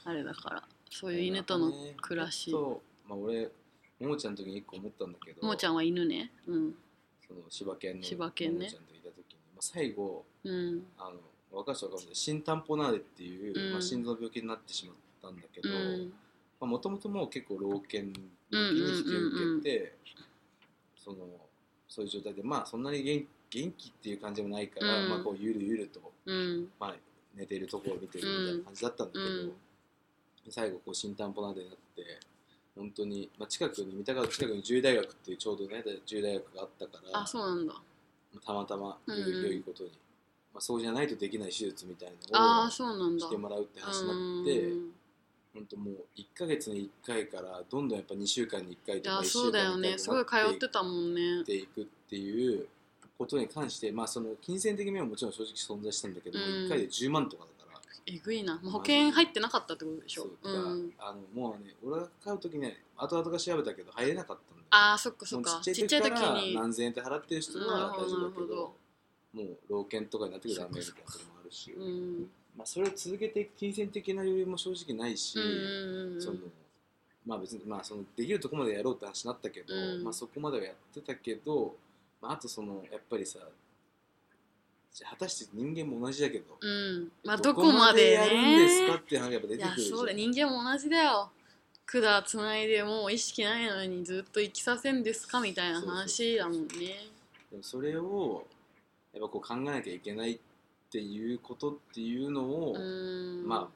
[0.04, 2.52] あれだからそういう犬との暮らし。
[2.52, 3.50] そうまあ俺
[3.98, 6.30] ももちゃんの時に一個思ったんだけどももちゃんは犬ね。
[6.46, 6.74] うん。
[7.26, 8.58] その柴犬の柴犬ね。
[8.58, 10.86] ももちゃんといた時に、まあ、最後うん。
[10.98, 11.16] あの
[11.54, 13.72] 若い人かんない心タンポナーレっていう、うん。
[13.72, 16.68] まあ、心臓の病気になってしまったんだけどうん。
[16.68, 18.12] もともともう結構老犬の
[18.50, 19.96] 時に引き受けて、
[20.96, 21.18] その
[21.88, 25.10] そういう状態でまあそんなに元元気っていう感じもないから、うん。
[25.10, 26.68] まあこうゆるゆると、うん。
[26.80, 26.94] まあ、
[27.34, 29.52] 寝てるところを見てるみたいな感じだったんだけど、うん。
[30.50, 32.02] 最後こう新担保などになって
[32.76, 37.74] 本当に、まあ、近くに三鷹の近くに獣医大学っていうちょうどね獣医大学があったからあそうなんだ。
[38.44, 39.92] たまたまうん良いことに、
[40.54, 44.90] まあ、そうじゃないとできない手術みたいあなのをしてもらうって話になうってん。
[45.52, 51.40] 本当もう1ヶ月に1回からどんどんやっぱ2週間に1回とか1週そうだ間に1回よねすごい通ってたもんね。
[51.42, 52.66] っていくっていう
[53.18, 56.44] ことに関して、まあ、その金銭的にはもちろん正直存在したんだけど、うん。
[56.44, 57.80] 1回で10万とかだから。
[58.06, 60.22] えぐいな、まあ、保険入ってなかったってことでしょ。
[60.22, 60.68] そううだか。
[60.68, 60.92] らん。
[60.98, 65.60] あのもうね俺が買う時ね後々が調べたけど入れなかったんだよあーそっかそっか。
[65.62, 66.54] ちっちゃい時に。
[66.54, 67.64] 何千円って払ってる人は
[67.96, 68.74] 大丈夫だけどなるほ
[69.34, 72.30] もう老犬とかになってくるとダメみたいなこともあるし、うん。
[72.56, 76.38] まあ、それを続けていく金銭的な余裕も正直ないし、うんその
[77.26, 80.04] まあ別にまあそのできるとこまでやろうって話になったけど、うん。
[80.04, 81.74] まあそこまではやってたけど、
[82.20, 83.40] まあ、あとそのやっぱりさ
[85.10, 87.08] 果たして人間も同じだけど、うん。
[87.24, 89.98] まあどこまでやるんですかねって話がやっぱ出いやてくるじゃん。
[89.98, 91.30] そうだ人間も同じだよ。
[91.86, 96.68] 管つないでもう意識ないのにずっと生きさせんですかみたいな話だもんね。
[97.50, 98.46] でもそれを
[99.14, 100.38] やっぱこう考えなきゃいけないっ
[100.90, 103.46] ていうことっていうのを、うん。
[103.46, 103.68] まあ、ま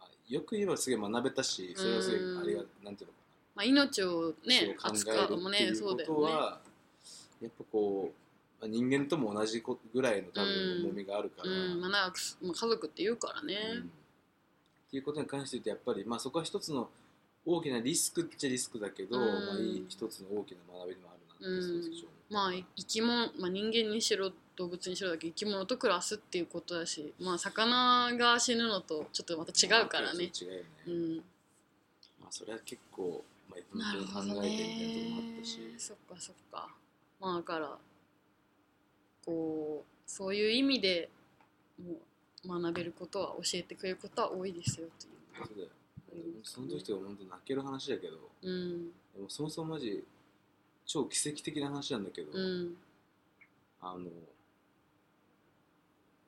[0.00, 3.18] あよく言えばすげえ学べたしそれはすげえうんあれがなんていうのか
[3.56, 6.24] まあ、命をなね考えるうもねっていうことそうだよね。
[6.36, 6.60] は、
[7.42, 10.86] やっぱこうまあ人間とも同じこぐらいの多分うん。
[10.86, 11.80] 重みがあるから、うん。
[11.80, 13.56] まあ家族って言うからね。
[13.74, 13.80] うん。
[13.80, 16.88] っていうことに関して言うとやっぱり、まあ、そこは一つの
[17.44, 19.24] 大きなリスクっちゃリスクだけど、うん。
[19.24, 21.82] まあ、いい一つの大きな学びでもあるなってうん。
[22.30, 30.30] まあ生き物、まあ、人間にしろ動物にしろだけど生き物と暮らすっていうことだしまあ魚が死ぬのとちょっとまた違うからね。
[30.32, 31.16] そう違うよね、うん。
[31.16, 31.22] ま
[32.22, 36.68] あそれは結構、まあ、なるほど本当に考えてみたいなところもあねったし、そっかそっか。
[37.20, 37.78] まあだから
[39.24, 41.08] こうそういう意味で
[42.44, 45.46] もう学べることは教えてくれることは多いですよという。
[45.46, 45.68] そうだよ。
[46.42, 48.86] その時とか本当泣ける話だけどうん。
[49.14, 50.02] でもそもそもマジ
[50.84, 52.76] 超奇跡的な話なんだけど、うん。
[53.80, 54.06] あの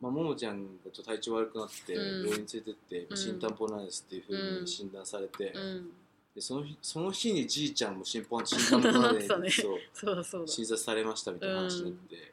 [0.00, 2.26] まあ、ももちゃんがちょっと体調悪くなってうん。
[2.26, 3.16] 病院に連れてって、うん。
[3.16, 5.90] 心担保なんですっていうふううんに診断されて、うん。
[6.34, 12.32] でその日その日にじいちゃんも心配心担保なんで そう診察されましたみたいな話になって、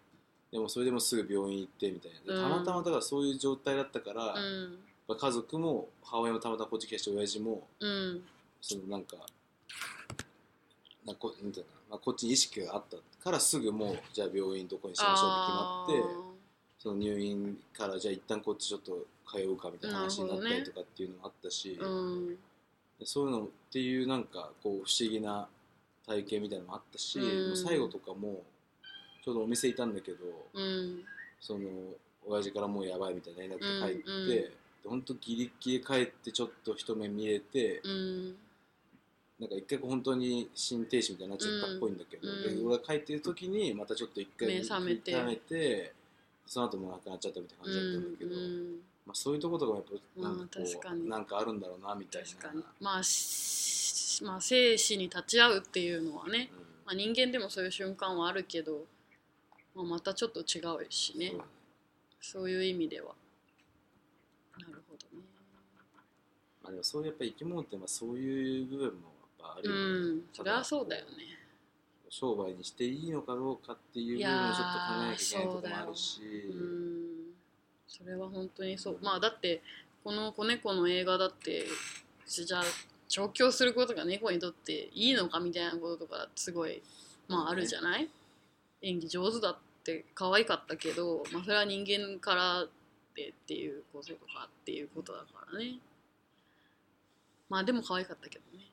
[0.52, 2.42] でもそれでもすぐ病院行ってみたいな。
[2.42, 4.80] たまたまだからそういう状態だったから、うん。
[5.08, 8.24] まあ家族も母親もたまたまこっち来たし親父もうん。
[8.62, 9.18] そのなんか
[11.06, 16.37] なこなんていまあ、こっちに意識があったからすぐもうじゃあ病院どこにしましょうって決まって
[16.88, 22.36] その入院からじゃあ一旦こっちちょっと通うかみたいな話になったりとかっていうのもあったし、あーうん。
[22.98, 25.50] でそういうのっていうなんかこう不思議な
[26.06, 27.58] 体験みたいなのもあったし、うん。
[27.58, 28.42] 最後とかも
[29.26, 30.18] ちょうどお店いたんだけど、
[30.54, 31.04] うん。
[31.42, 31.60] その
[32.26, 34.30] 親父からもうやばいみたいな連絡が入って、うんうん。
[34.30, 34.52] で
[34.86, 38.36] 本当ギリギリ帰ってちょっと一目見れて、うん。
[39.42, 42.56] なんか一回本当に心停止みたいになっちゃったっぽいんだけど、うん。
[42.56, 44.96] で俺が帰ってる時にまたちょっと一回目覚め
[45.36, 45.97] て
[46.48, 49.86] その後もう亡くなっちゃったみたいな感じだったんだけど、うんまあ、そういうところとかもやっ
[50.16, 52.64] ぱなんかこうなんかあるんだろうなみたいな。
[52.80, 56.50] まあしまあ生死に立ち会うっていうのはね、
[56.86, 58.86] まあ、人間でもそういう瞬間はあるけど、
[59.76, 61.34] まあ、またちょっと違うしね。
[62.20, 63.14] そういう意味では。
[64.58, 65.24] なるほどね。
[66.64, 68.96] まあ、でもそういうやっぱ生き物ってまあそういう部分もやっ
[69.40, 70.22] ぱあるうよね、ん。
[70.34, 71.37] それはそうだよね
[72.20, 76.22] 商売にしていいのかどうかっていう部分をちょっと考えなきゃいけないところもあるし。
[76.22, 77.08] うん。
[77.88, 78.98] それは本当にそう。
[79.02, 79.62] まあだって
[80.04, 81.66] この子猫の映画だって
[82.26, 82.64] じゃあ
[83.08, 86.82] 調教することが猫にとっていいのかみたいなこととかすごい
[87.28, 88.10] まああるじゃない？
[88.82, 92.66] 演技上手だって可愛かったけど、まあ、それは人間から
[93.16, 95.80] でっていうこととかっていうことだからね。
[97.50, 98.66] まあでも可愛かったけどね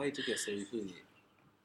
[0.00, 0.94] 可愛い時はそういうふうに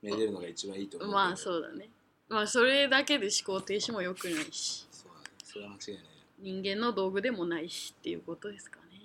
[0.01, 1.87] めでるのが一番いいと思うまあそうだね。
[2.27, 4.85] まあそれだけで思考停止も良くないし。
[4.91, 5.25] そうだね。
[5.41, 6.05] それは間違いない。
[6.39, 8.99] 人間の道具でもないしっていうことですかね。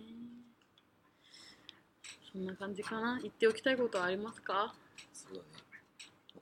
[2.32, 3.20] そんな感じかな。
[3.22, 4.74] 言っておきたいことはありますか？
[5.12, 5.44] そうだね。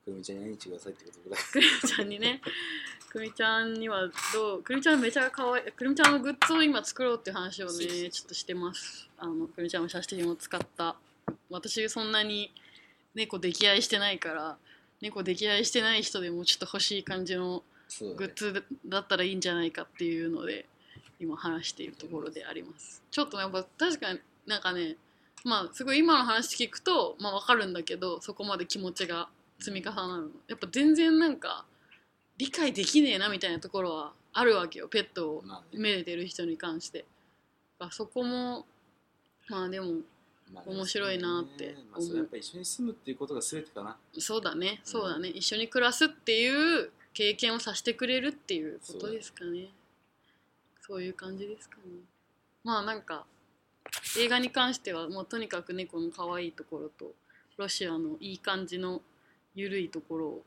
[0.04, 2.40] くるみちゃんに会いに来てくださいってことぐらいくるみちゃんにね。
[3.10, 4.00] くるみちゃんには
[4.32, 4.62] どう？
[4.62, 5.72] くるみちゃんめちゃ可愛い。
[5.72, 7.70] くるみちゃんのグッズを今作ろうっていう話をね
[8.10, 9.10] ちょっとしてます。
[9.18, 10.96] あのくるみちゃんの写真を使った。
[11.50, 12.50] 私そんなに
[13.14, 14.56] 猫溺愛してないから
[15.00, 17.62] 猫溺愛してない人でもちょっと欲しい感じの
[18.16, 20.66] グッズだったらいいんじゃないかっていうので
[21.20, 23.02] 今話しているところであります。
[23.10, 24.96] ちょっとやっぱ確かになんかね
[25.44, 29.28] まあすごい今の話聞くとまあわかるんだけどそこまで気持ちが
[29.58, 30.28] 積み重なるの。
[30.48, 31.64] やっぱ全然なんか
[32.36, 37.04] 理解できねえなみたいなところはあるわけよペットをめでてる人に関して。
[37.80, 38.66] あそこも
[39.48, 40.00] まあでも
[40.52, 43.96] まあ面白いなってまあ、それやっぱ一緒に住むっていうことが全てかな。
[44.18, 44.80] そうだね。
[44.84, 49.68] そうだね、一緒に暮らすっていう経験をさせてくれるっていうことですかね。
[50.80, 51.82] そういう感じですかね。
[52.64, 53.24] まあなんか
[54.18, 57.12] 映画に関してはもうとにかく猫の可愛いところと
[57.56, 59.02] ロシアのいい感じの
[59.54, 60.44] 緩いところを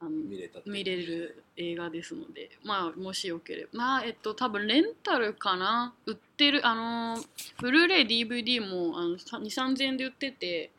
[0.00, 3.68] あの見れた見れる映画ですのでまあもしよければ。
[3.72, 5.94] まあえっと多分レンタルかな？
[6.06, 7.22] 売ってるあの
[7.60, 10.70] ブルーレイ DVD もあの2 3 0 0 0円で売ってて。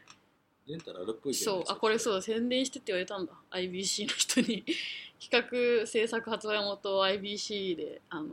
[0.68, 1.64] レンタルあるっぽいそう。
[1.68, 3.34] あこれそうう宣伝してって言われたんだ。
[3.52, 4.64] IBC の人に。
[5.18, 8.30] 企画制作発売元 IBC であの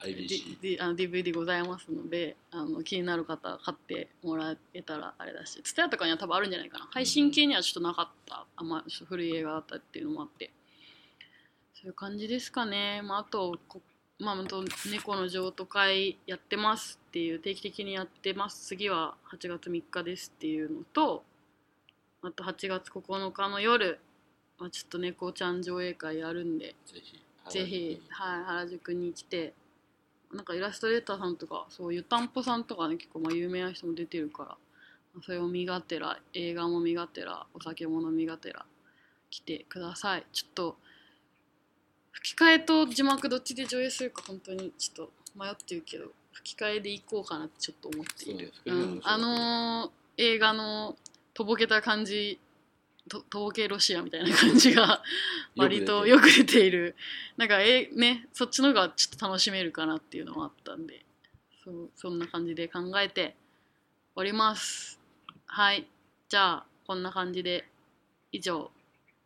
[0.00, 6.88] IBC D あの DVD ございますのであの気になる方は買ってもらえたらあれだし TSUTAYA とかには多分あるんじゃないかな。
[6.90, 8.46] 配信系にはちょっとなかった。
[8.56, 10.50] あんまちょっと古い映画だったっていうのもあって。
[11.74, 13.80] そういう感じですかね、まあ、あとこ
[14.20, 14.36] まあ、
[14.90, 18.66] 猫の譲渡会やってますっていう定期的にやってます。
[18.66, 21.22] 次は8月3日ですっていうのと
[22.22, 24.00] あと8月9日の夜、
[24.58, 29.54] まあ、ちょっと猫ちゃん上映会やるんでぜひぜひ、はい、原宿に来て
[30.32, 34.56] なんかイラストレーターさんとかそう湯たんぽさんとかね結構まあ有名な人も出てるから
[35.22, 38.64] それを見がてら映画も見がてらお酒も飲みがてら
[39.30, 40.26] 来てください。
[40.32, 40.76] ちょっと
[42.12, 48.52] 吹き替えと字幕どっちで上映するか本当にちょっと迷ってるけど吹き替えで行こうかなってちょっと思っている。
[48.66, 50.96] うん、あのー映画の
[51.32, 52.40] とぼけた感じ
[53.08, 55.02] ととぼけロシアみたいな感じが
[55.56, 56.96] 割とよく出ている。
[57.36, 61.04] なんかえねそっちの方がちょっと楽しめるかなっていうのもあったんで
[61.64, 63.36] そうそんな感じで考えて
[64.14, 65.00] おります。
[65.46, 65.86] はい。
[66.28, 67.68] じゃあこんな感じで
[68.32, 68.70] 以上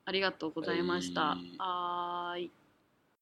[0.05, 1.21] ありがとうございました。
[1.21, 1.57] はい。
[1.59, 2.51] はーい